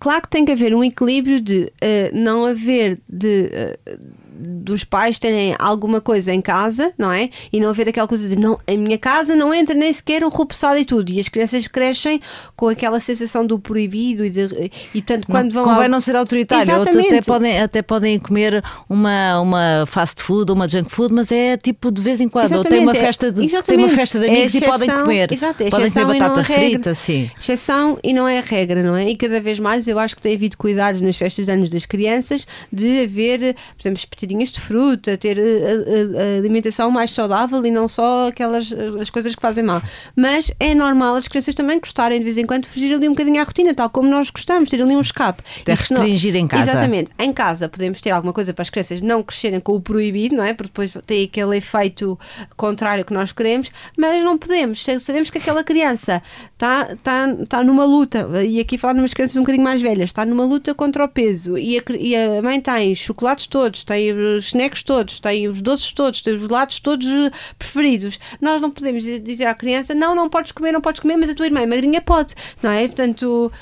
claro 0.00 0.22
que 0.22 0.28
tem 0.30 0.44
que 0.44 0.50
haver 0.50 0.74
um 0.74 0.82
equilíbrio 0.82 1.40
de 1.40 1.72
uh, 1.82 2.10
não 2.12 2.46
haver 2.46 2.98
de. 3.08 3.50
Uh, 3.86 4.19
dos 4.40 4.84
pais 4.84 5.18
terem 5.18 5.54
alguma 5.58 6.00
coisa 6.00 6.32
em 6.32 6.40
casa, 6.40 6.92
não 6.96 7.12
é? 7.12 7.30
E 7.52 7.60
não 7.60 7.70
haver 7.70 7.88
aquela 7.88 8.08
coisa 8.08 8.28
de 8.28 8.36
não, 8.36 8.58
a 8.66 8.72
minha 8.72 8.98
casa 8.98 9.36
não 9.36 9.52
entra 9.52 9.74
nem 9.74 9.92
sequer 9.92 10.24
o 10.24 10.28
rupsado 10.28 10.78
e 10.78 10.84
tudo. 10.84 11.10
E 11.10 11.20
as 11.20 11.28
crianças 11.28 11.66
crescem 11.66 12.20
com 12.56 12.68
aquela 12.68 13.00
sensação 13.00 13.46
do 13.46 13.58
proibido 13.58 14.24
e, 14.24 14.30
de, 14.30 14.70
e 14.94 15.02
tanto 15.02 15.26
quando 15.26 15.52
não, 15.52 15.64
vão. 15.64 15.72
Convém 15.72 15.84
ao... 15.84 15.90
não 15.90 16.00
ser 16.00 16.16
autoritário. 16.16 16.70
Exatamente. 16.70 17.14
Até 17.14 17.22
podem, 17.22 17.60
até 17.60 17.82
podem 17.82 18.18
comer 18.18 18.62
uma, 18.88 19.40
uma 19.40 19.84
fast 19.86 20.22
food 20.22 20.50
ou 20.50 20.56
uma 20.56 20.68
junk 20.68 20.90
food, 20.90 21.14
mas 21.14 21.30
é 21.30 21.56
tipo 21.56 21.90
de 21.90 22.00
vez 22.00 22.20
em 22.20 22.28
quando. 22.28 22.46
Exatamente. 22.46 22.66
Ou 22.66 22.70
tem 22.70 22.82
uma 22.82 22.94
festa 22.94 23.30
de, 23.30 23.62
tem 23.62 23.76
uma 23.76 23.88
festa 23.88 24.18
de 24.18 24.26
amigos 24.26 24.42
é 24.42 24.46
exceção, 24.46 24.68
e 24.68 24.70
podem 24.70 25.00
comer. 25.02 25.32
Exato, 25.32 25.62
é 25.62 25.70
podem 25.70 25.90
comer 25.90 26.18
batata 26.18 26.40
é 26.40 26.44
frita, 26.44 26.94
sim. 26.94 27.30
Exceção 27.38 27.98
e 28.02 28.12
não 28.12 28.26
é 28.26 28.38
a 28.38 28.42
regra, 28.42 28.82
não 28.82 28.96
é? 28.96 29.08
E 29.08 29.16
cada 29.16 29.40
vez 29.40 29.58
mais 29.58 29.86
eu 29.86 29.98
acho 29.98 30.16
que 30.16 30.22
tem 30.22 30.34
havido 30.34 30.56
cuidados 30.56 31.00
nas 31.00 31.16
festas 31.16 31.46
de 31.46 31.52
anos 31.52 31.70
das 31.70 31.86
crianças 31.86 32.46
de 32.72 33.02
haver, 33.02 33.54
por 33.76 33.82
exemplo, 33.82 34.00
espetadinhas 34.30 34.50
de 34.50 34.60
fruta 34.60 35.16
ter 35.16 35.38
a, 35.38 35.42
a, 35.42 36.22
a, 36.22 36.38
alimentação 36.38 36.90
mais 36.90 37.10
saudável 37.10 37.64
e 37.64 37.70
não 37.70 37.88
só 37.88 38.28
aquelas 38.28 38.72
as 39.00 39.10
coisas 39.10 39.34
que 39.34 39.42
fazem 39.42 39.64
mal. 39.64 39.82
Mas 40.16 40.50
é 40.60 40.74
normal 40.74 41.16
as 41.16 41.28
crianças 41.28 41.54
também 41.54 41.78
gostarem 41.78 42.18
de 42.18 42.24
vez 42.24 42.38
em 42.38 42.46
quando 42.46 42.66
fugir 42.66 42.94
ali 42.94 43.08
um 43.08 43.12
bocadinho 43.12 43.40
à 43.40 43.44
rotina, 43.44 43.74
tal 43.74 43.90
como 43.90 44.08
nós 44.08 44.30
gostamos, 44.30 44.70
ter 44.70 44.80
ali 44.80 44.96
um 44.96 45.00
escape. 45.00 45.42
De 45.64 45.72
restringir 45.72 46.36
em 46.36 46.46
casa. 46.46 46.70
Exatamente. 46.70 47.10
Em 47.18 47.32
casa 47.32 47.68
podemos 47.68 48.00
ter 48.00 48.10
alguma 48.10 48.32
coisa 48.32 48.54
para 48.54 48.62
as 48.62 48.70
crianças 48.70 49.00
não 49.00 49.22
crescerem 49.22 49.60
com 49.60 49.74
o 49.74 49.80
proibido, 49.80 50.36
não 50.36 50.44
é? 50.44 50.54
Porque 50.54 50.68
depois 50.68 50.92
tem 51.06 51.24
aquele 51.24 51.56
efeito 51.56 52.18
contrário 52.56 53.04
que 53.04 53.12
nós 53.12 53.32
queremos, 53.32 53.70
mas 53.96 54.22
não 54.22 54.38
podemos. 54.38 54.84
Sabemos 55.00 55.30
que 55.30 55.38
aquela 55.38 55.64
criança 55.64 56.22
está 56.52 56.96
tá, 57.02 57.26
tá 57.48 57.64
numa 57.64 57.84
luta, 57.84 58.28
e 58.44 58.60
aqui 58.60 58.78
falar 58.78 58.94
de 58.94 59.00
umas 59.00 59.14
crianças 59.14 59.36
um 59.36 59.40
bocadinho 59.40 59.64
mais 59.64 59.82
velhas, 59.82 60.10
está 60.10 60.24
numa 60.24 60.44
luta 60.44 60.74
contra 60.74 61.04
o 61.04 61.08
peso 61.08 61.56
e 61.58 61.78
a, 61.78 61.82
e 61.98 62.16
a 62.16 62.42
mãe 62.42 62.60
tem 62.60 62.94
chocolates 62.94 63.46
todos, 63.46 63.84
tem 63.84 64.12
os 64.20 64.46
snacks 64.46 64.82
todos 64.82 65.20
têm 65.20 65.48
os 65.48 65.60
doces 65.60 65.92
todos, 65.92 66.20
têm 66.20 66.34
os 66.34 66.48
lados 66.48 66.78
todos 66.80 67.06
eh, 67.06 67.30
preferidos. 67.58 68.18
Nós 68.40 68.60
não 68.60 68.70
podemos 68.70 69.04
dizer 69.04 69.46
à 69.46 69.54
criança: 69.54 69.94
não, 69.94 70.14
não 70.14 70.28
podes 70.28 70.52
comer, 70.52 70.72
não 70.72 70.80
podes 70.80 71.00
comer, 71.00 71.16
mas 71.16 71.30
a 71.30 71.34
tua 71.34 71.46
irmã 71.46 71.66
magrinha 71.66 72.00
pode, 72.00 72.34
não 72.62 72.70
é? 72.70 72.86
Portanto, 72.86 73.52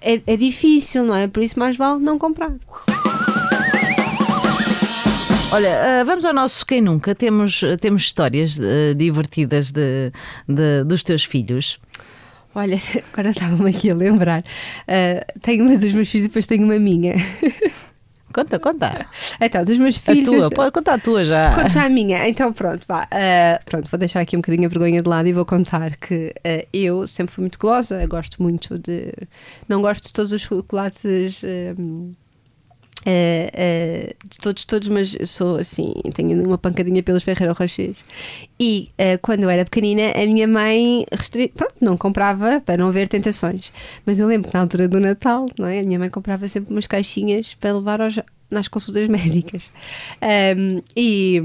é, 0.00 0.20
é 0.26 0.36
difícil, 0.36 1.04
não 1.04 1.16
é? 1.16 1.28
Por 1.28 1.42
isso, 1.42 1.58
mais 1.58 1.76
vale 1.76 2.02
não 2.02 2.18
comprar. 2.18 2.52
Olha, 5.52 6.02
uh, 6.02 6.04
vamos 6.04 6.24
ao 6.24 6.34
nosso 6.34 6.66
Quem 6.66 6.80
Nunca. 6.80 7.14
Temos, 7.14 7.62
temos 7.80 8.02
histórias 8.02 8.58
uh, 8.58 8.94
divertidas 8.96 9.70
de, 9.70 10.12
de, 10.48 10.84
dos 10.84 11.02
teus 11.02 11.24
filhos. 11.24 11.78
Olha, 12.54 12.78
agora 13.12 13.30
estava-me 13.30 13.70
aqui 13.70 13.90
a 13.90 13.94
lembrar. 13.94 14.40
Uh, 14.40 15.40
tenho 15.40 15.64
uma 15.64 15.76
dos 15.76 15.92
meus 15.92 16.08
filhos 16.08 16.24
e 16.24 16.28
depois 16.28 16.46
tenho 16.46 16.64
uma 16.64 16.78
minha. 16.78 17.14
Conta, 18.36 18.58
conta. 18.58 19.06
Então, 19.40 19.64
dos 19.64 19.78
meus 19.78 19.96
filhos. 19.96 20.28
A 20.28 20.30
tua, 20.30 20.50
pode 20.50 20.72
contar 20.72 20.94
a 20.94 20.98
tua 20.98 21.24
já. 21.24 21.54
Conta 21.54 21.70
já 21.70 21.86
a 21.86 21.88
minha. 21.88 22.28
Então, 22.28 22.52
pronto, 22.52 22.84
vá. 22.86 23.04
Uh, 23.04 23.64
pronto, 23.64 23.90
vou 23.90 23.98
deixar 23.98 24.20
aqui 24.20 24.36
um 24.36 24.40
bocadinho 24.40 24.66
a 24.66 24.68
vergonha 24.68 25.00
de 25.00 25.08
lado 25.08 25.26
e 25.26 25.32
vou 25.32 25.46
contar 25.46 25.96
que 25.96 26.34
uh, 26.46 26.68
eu 26.70 27.06
sempre 27.06 27.32
fui 27.32 27.40
muito 27.40 27.58
golosa, 27.58 28.06
gosto 28.06 28.42
muito 28.42 28.78
de. 28.78 29.10
Não 29.66 29.80
gosto 29.80 30.08
de 30.08 30.12
todos 30.12 30.32
os 30.32 30.42
chocolates. 30.42 31.42
Uh, 31.42 32.14
Uh, 33.06 34.10
uh, 34.10 34.14
todos, 34.42 34.64
todos, 34.64 34.88
mas 34.88 35.16
sou 35.26 35.58
assim, 35.58 35.94
tenho 36.12 36.44
uma 36.44 36.58
pancadinha 36.58 37.02
pelos 37.04 37.22
Ferreiro 37.22 37.54
Rochers. 37.54 37.96
E 38.58 38.88
uh, 38.94 39.18
quando 39.22 39.44
eu 39.44 39.50
era 39.50 39.64
pequenina, 39.64 40.10
a 40.10 40.26
minha 40.26 40.48
mãe 40.48 41.06
restri... 41.12 41.46
pronto, 41.48 41.76
não 41.80 41.96
comprava 41.96 42.60
para 42.60 42.76
não 42.76 42.90
ver 42.90 43.08
tentações. 43.08 43.72
Mas 44.04 44.18
eu 44.18 44.26
lembro 44.26 44.48
que 44.48 44.54
na 44.54 44.62
altura 44.62 44.88
do 44.88 44.98
Natal, 44.98 45.46
não 45.56 45.68
é? 45.68 45.78
A 45.78 45.84
minha 45.84 46.00
mãe 46.00 46.10
comprava 46.10 46.48
sempre 46.48 46.72
umas 46.74 46.88
caixinhas 46.88 47.54
para 47.54 47.72
levar 47.72 48.00
aos, 48.00 48.18
nas 48.50 48.66
consultas 48.66 49.06
médicas. 49.08 49.70
Um, 50.56 50.82
e. 50.96 51.40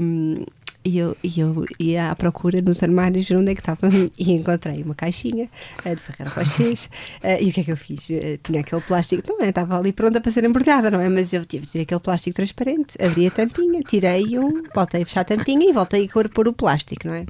E 0.84 0.98
eu, 0.98 1.16
e 1.22 1.38
eu 1.38 1.64
ia 1.78 2.10
à 2.10 2.16
procura 2.16 2.60
nos 2.60 2.82
armários 2.82 3.30
onde 3.30 3.52
é 3.52 3.54
que 3.54 3.60
estava 3.60 3.88
e 4.18 4.32
encontrei 4.32 4.82
uma 4.82 4.94
caixinha 4.94 5.48
uh, 5.86 5.94
de 5.94 6.02
Ferreira 6.02 6.32
Rochers. 6.34 6.88
Uh, 7.22 7.40
e 7.40 7.50
o 7.50 7.52
que 7.52 7.60
é 7.60 7.64
que 7.64 7.72
eu 7.72 7.76
fiz? 7.76 8.08
Uh, 8.10 8.38
tinha 8.42 8.60
aquele 8.60 8.80
plástico, 8.80 9.22
não 9.28 9.44
é? 9.44 9.50
Estava 9.50 9.78
ali 9.78 9.92
pronta 9.92 10.20
para 10.20 10.32
ser 10.32 10.44
embrulhada, 10.44 10.90
não 10.90 11.00
é? 11.00 11.08
Mas 11.08 11.32
eu 11.32 11.44
tive, 11.44 11.80
aquele 11.80 12.00
plástico 12.00 12.34
transparente, 12.34 13.00
abri 13.00 13.26
a 13.28 13.30
tampinha, 13.30 13.80
tirei 13.82 14.38
um, 14.38 14.62
voltei 14.74 15.02
a 15.02 15.06
fechar 15.06 15.20
a 15.20 15.24
tampinha 15.24 15.68
e 15.68 15.72
voltei 15.72 16.08
a 16.12 16.28
pôr 16.28 16.48
o 16.48 16.52
plástico, 16.52 17.06
não 17.06 17.14
é? 17.14 17.26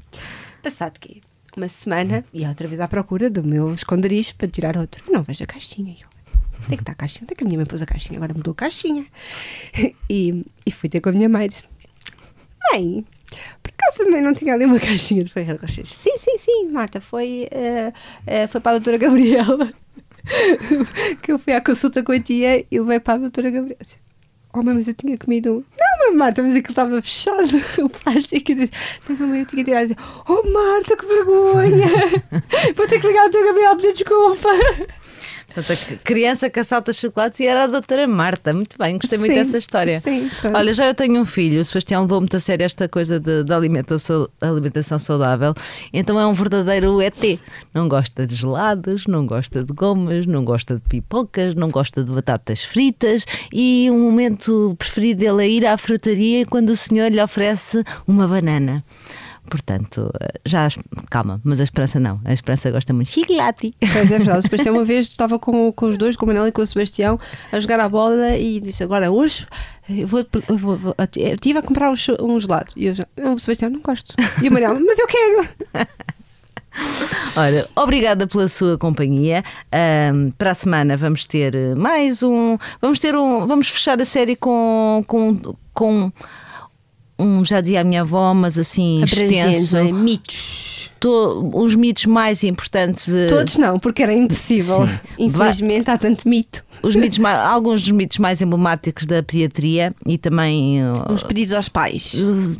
Passado 0.63 0.99
quê? 0.99 1.21
Uma 1.57 1.69
semana 1.69 2.25
e 2.33 2.47
outra 2.47 2.67
vez 2.67 2.81
à 2.81 2.89
procura 2.89 3.29
do 3.29 3.45
meu 3.45 3.75
esconderijo 3.75 4.35
para 4.37 4.49
tirar 4.49 4.79
outro. 4.79 5.05
Não 5.11 5.23
vejo 5.23 5.45
a 5.45 5.47
caixinha. 5.47 5.95
Eu, 6.01 6.09
onde 6.65 6.73
é 6.73 6.77
que 6.77 6.83
está 6.83 6.93
a 6.93 6.95
caixinha? 6.95 7.25
Onde 7.25 7.35
é 7.35 7.37
que 7.37 7.45
a 7.45 7.47
minha 7.47 7.59
mãe 7.59 7.67
pôs 7.67 7.83
a 7.83 7.87
caixinha? 7.87 8.19
Agora 8.19 8.33
mudou 8.35 8.53
a 8.53 8.55
caixinha. 8.55 9.07
E, 10.09 10.45
e 10.67 10.71
fui 10.71 10.89
ter 10.89 11.01
com 11.01 11.09
a 11.09 11.13
minha 11.13 11.29
mãe 11.29 11.49
Mãe, 12.71 13.05
por 13.63 13.73
acaso 13.73 14.11
mãe 14.11 14.21
não 14.21 14.35
tinha 14.35 14.55
ali 14.55 14.65
uma 14.65 14.79
caixinha 14.81 15.25
de 15.25 15.33
Ferreiro 15.33 15.61
Rocher? 15.61 15.87
Sim, 15.87 16.17
sim, 16.19 16.39
sim, 16.39 16.69
Marta, 16.71 17.01
foi, 17.01 17.49
uh, 17.53 17.89
uh, 17.89 18.49
foi 18.49 18.61
para 18.61 18.73
a 18.73 18.75
doutora 18.79 18.99
Gabriela. 18.99 19.73
que 21.21 21.33
eu 21.33 21.39
fui 21.39 21.53
à 21.53 21.61
consulta 21.61 22.03
com 22.03 22.13
a 22.13 22.21
tia 22.21 22.65
e 22.71 22.79
levei 22.79 23.01
para 23.01 23.15
a 23.15 23.19
doutora 23.19 23.51
Gabriela. 23.51 23.79
Oh, 24.55 24.63
mãe, 24.63 24.75
mas 24.75 24.87
eu 24.87 24.93
tinha 24.93 25.17
comido 25.17 25.51
um. 25.51 25.65
Não, 25.81 26.09
mãe, 26.09 26.15
Marta, 26.15 26.43
mas 26.43 26.55
aquilo 26.55 26.73
estava 26.73 27.01
fechado, 27.01 27.49
o 27.83 27.89
plástico. 27.89 28.53
Não, 29.09 29.27
mãe, 29.27 29.41
eu 29.41 29.47
tinha 29.47 29.65
tirado 29.65 29.85
assim. 29.85 29.97
Oh, 30.29 30.43
Marta, 30.53 30.95
que 30.95 31.07
vergonha! 31.07 31.87
Vou 32.77 32.87
ter 32.87 33.01
que 33.01 33.07
ligar 33.07 33.27
a 33.27 33.31
tua 33.31 33.45
Gabriela 33.47 33.73
a 33.73 33.77
pedir 33.77 33.93
desculpa. 33.95 34.51
Portanto, 35.55 36.01
criança 36.05 36.49
que 36.49 36.61
assalta 36.61 36.93
chocolates 36.93 37.41
e 37.41 37.47
era 37.47 37.65
a 37.65 37.67
doutora 37.67 38.07
Marta. 38.07 38.53
Muito 38.53 38.77
bem, 38.79 38.99
gostei 38.99 39.19
muito 39.19 39.33
sim, 39.33 39.39
dessa 39.39 39.59
história. 39.59 40.01
Sim, 40.01 40.31
Olha, 40.55 40.73
já 40.73 40.87
eu 40.87 40.95
tenho 40.95 41.21
um 41.21 41.25
filho, 41.25 41.61
o 41.61 41.65
Sebastião 41.65 42.03
levou 42.03 42.21
muito 42.21 42.37
a 42.37 42.41
sério 42.41 42.65
esta 42.65 42.89
coisa 42.89 43.19
de, 43.19 43.45
de 43.45 43.53
alimentação, 43.53 44.29
alimentação 44.41 44.99
saudável, 44.99 45.55
então 45.93 46.19
é 46.19 46.27
um 46.27 46.33
verdadeiro 46.33 47.01
ET. 47.01 47.39
Não 47.75 47.89
gosta 47.89 48.27
de 48.27 48.35
gelados, 48.35 49.07
não 49.07 49.27
gosta 49.27 49.63
de 49.65 49.73
gomas, 49.73 50.27
não 50.27 50.45
gosta 50.45 50.75
de 50.75 50.81
pipocas, 50.81 51.55
não 51.55 51.71
gosta 51.71 52.03
de 52.03 52.11
batatas 52.11 52.65
fritas 52.65 53.25
e 53.53 53.89
o 53.91 53.95
um 53.95 54.01
momento 54.01 54.75
preferido 54.79 55.21
dele 55.21 55.45
é 55.45 55.49
ir 55.49 55.67
à 55.67 55.77
frutaria 55.77 56.45
quando 56.47 56.71
o 56.71 56.77
senhor 56.77 57.11
lhe 57.11 57.23
oferece 57.23 57.83
uma 58.07 58.27
banana. 58.27 58.85
Portanto, 59.49 60.11
já, 60.47 60.69
calma, 61.11 61.41
mas 61.45 61.61
a 61.61 61.65
esperança 61.65 61.99
não. 61.99 62.21
A 62.25 62.33
esperança 62.33 62.71
gosta 62.71 62.93
muito 62.93 63.09
de 63.09 63.21
chocolate. 63.21 63.75
Pois 63.81 63.97
é 63.97 64.05
verdade. 64.05 64.39
O 64.39 64.43
Sebastião, 64.43 64.75
uma 64.75 64.85
vez, 64.85 65.09
estava 65.09 65.39
com, 65.39 65.73
com 65.73 65.87
os 65.87 65.97
dois, 65.97 66.17
com 66.17 66.25
o 66.25 66.29
Manela 66.29 66.49
e 66.49 66.53
com 66.53 66.63
o 66.63 66.67
Sebastião, 66.67 67.19
a 67.51 67.59
jogar 67.59 67.81
a 67.81 67.89
bola 67.89 68.37
e 68.37 68.61
disse: 68.61 68.83
Agora, 68.83 69.11
hoje 69.11 69.47
eu 69.89 70.07
vou, 70.07 70.21
eu 70.49 70.57
vou, 70.57 70.77
vou 70.77 70.95
eu 71.17 71.37
tive 71.39 71.59
a 71.59 71.63
comprar 71.63 71.91
uns, 71.91 72.09
um 72.21 72.39
gelado. 72.39 72.73
E 72.77 72.87
eu 72.87 72.95
já, 72.95 73.05
o 73.17 73.39
Sebastião, 73.39 73.71
não 73.71 73.81
gosto. 73.81 74.15
E 74.43 74.49
o 74.49 74.53
Manela, 74.53 74.79
mas 74.81 74.99
eu 74.99 75.07
quero. 75.07 75.49
Olha, 77.37 77.69
obrigada 77.77 78.27
pela 78.27 78.49
sua 78.49 78.79
companhia. 78.79 79.45
Um, 80.15 80.31
para 80.31 80.53
a 80.53 80.55
semana 80.55 80.97
vamos 80.97 81.25
ter 81.25 81.55
mais 81.77 82.23
um. 82.23 82.57
Vamos 82.81 82.99
ter 82.99 83.15
um. 83.17 83.47
Vamos 83.47 83.69
fechar 83.69 84.01
a 84.01 84.05
série 84.05 84.37
com. 84.37 85.05
com, 85.07 85.55
com 85.75 86.13
um, 87.23 87.45
já 87.45 87.61
dizia 87.61 87.81
a 87.81 87.85
minha 87.85 88.03
avó, 88.03 88.35
mas 88.35 88.59
assim, 88.59 89.03
extenso. 89.05 89.77
É? 89.77 89.93
mitos. 89.93 90.91
To- 91.01 91.51
os 91.55 91.75
mitos 91.75 92.07
mais 92.07 92.45
importantes 92.45 93.07
de. 93.07 93.27
Todos 93.27 93.57
não, 93.57 93.79
porque 93.79 94.03
era 94.05 94.15
impossível. 94.15 94.87
Sim. 94.87 94.95
Infelizmente 95.19 95.91
há 95.91 95.99
tanto 95.99 96.29
mito. 96.29 96.65
Os 96.81 96.95
mitos 96.97 97.19
mais, 97.19 97.39
alguns 97.41 97.83
dos 97.83 97.91
mitos 97.91 98.19
mais 98.19 98.41
emblemáticos 98.41 99.05
da 99.07 99.21
pediatria 99.23 99.93
e 100.07 100.17
também. 100.17 100.81
uh, 100.85 101.13
Os 101.13 101.23
pedidos 101.25 101.53
aos 101.55 101.69
pais. 101.69 102.15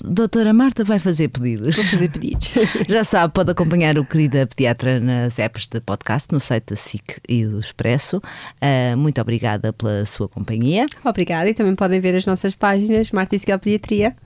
Doutora 0.05 0.53
Marta 0.53 0.83
vai 0.83 0.99
fazer 0.99 1.29
pedidos. 1.29 1.77
Vou 1.77 1.85
fazer 1.85 2.11
pedidos. 2.11 2.55
Já 2.89 3.05
sabe, 3.05 3.33
pode 3.33 3.51
acompanhar 3.53 3.97
o 3.97 4.05
Querida 4.05 4.47
Pediatra 4.47 4.99
nas 4.99 5.39
apps 5.39 5.67
de 5.69 5.81
podcast, 5.81 6.29
no 6.33 6.41
site 6.41 6.67
da 6.71 6.77
SIC 6.77 7.19
e 7.29 7.45
do 7.47 7.61
Expresso. 7.61 8.21
Ah, 8.61 8.97
muito 8.97 9.21
obrigada 9.21 9.73
pela 9.73 10.05
sua 10.05 10.29
companhia. 10.29 10.87
Obrigada 11.05 11.49
e 11.49 11.55
também 11.55 11.75
podem 11.77 12.01
ver 12.01 12.15
as 12.17 12.27
nossas 12.27 12.55
páginas 12.57 13.11
Marta 13.13 13.37
e 13.37 13.41
Pediatria. 13.41 14.17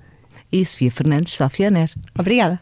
E 0.53 0.65
Sofia 0.65 0.91
Fernandes, 0.91 1.37
Sofia 1.37 1.71
Ner. 1.71 1.91
Obrigada. 2.19 2.61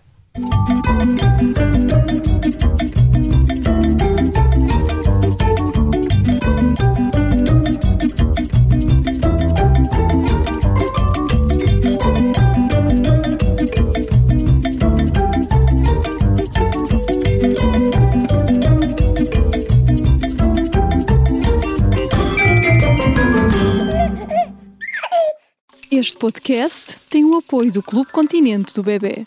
Este 25.96 26.16
podcast 26.16 27.02
tem 27.08 27.24
o 27.24 27.36
apoio 27.36 27.70
do 27.70 27.80
Clube 27.80 28.10
Continente 28.10 28.74
do 28.74 28.82
Bebê. 28.82 29.24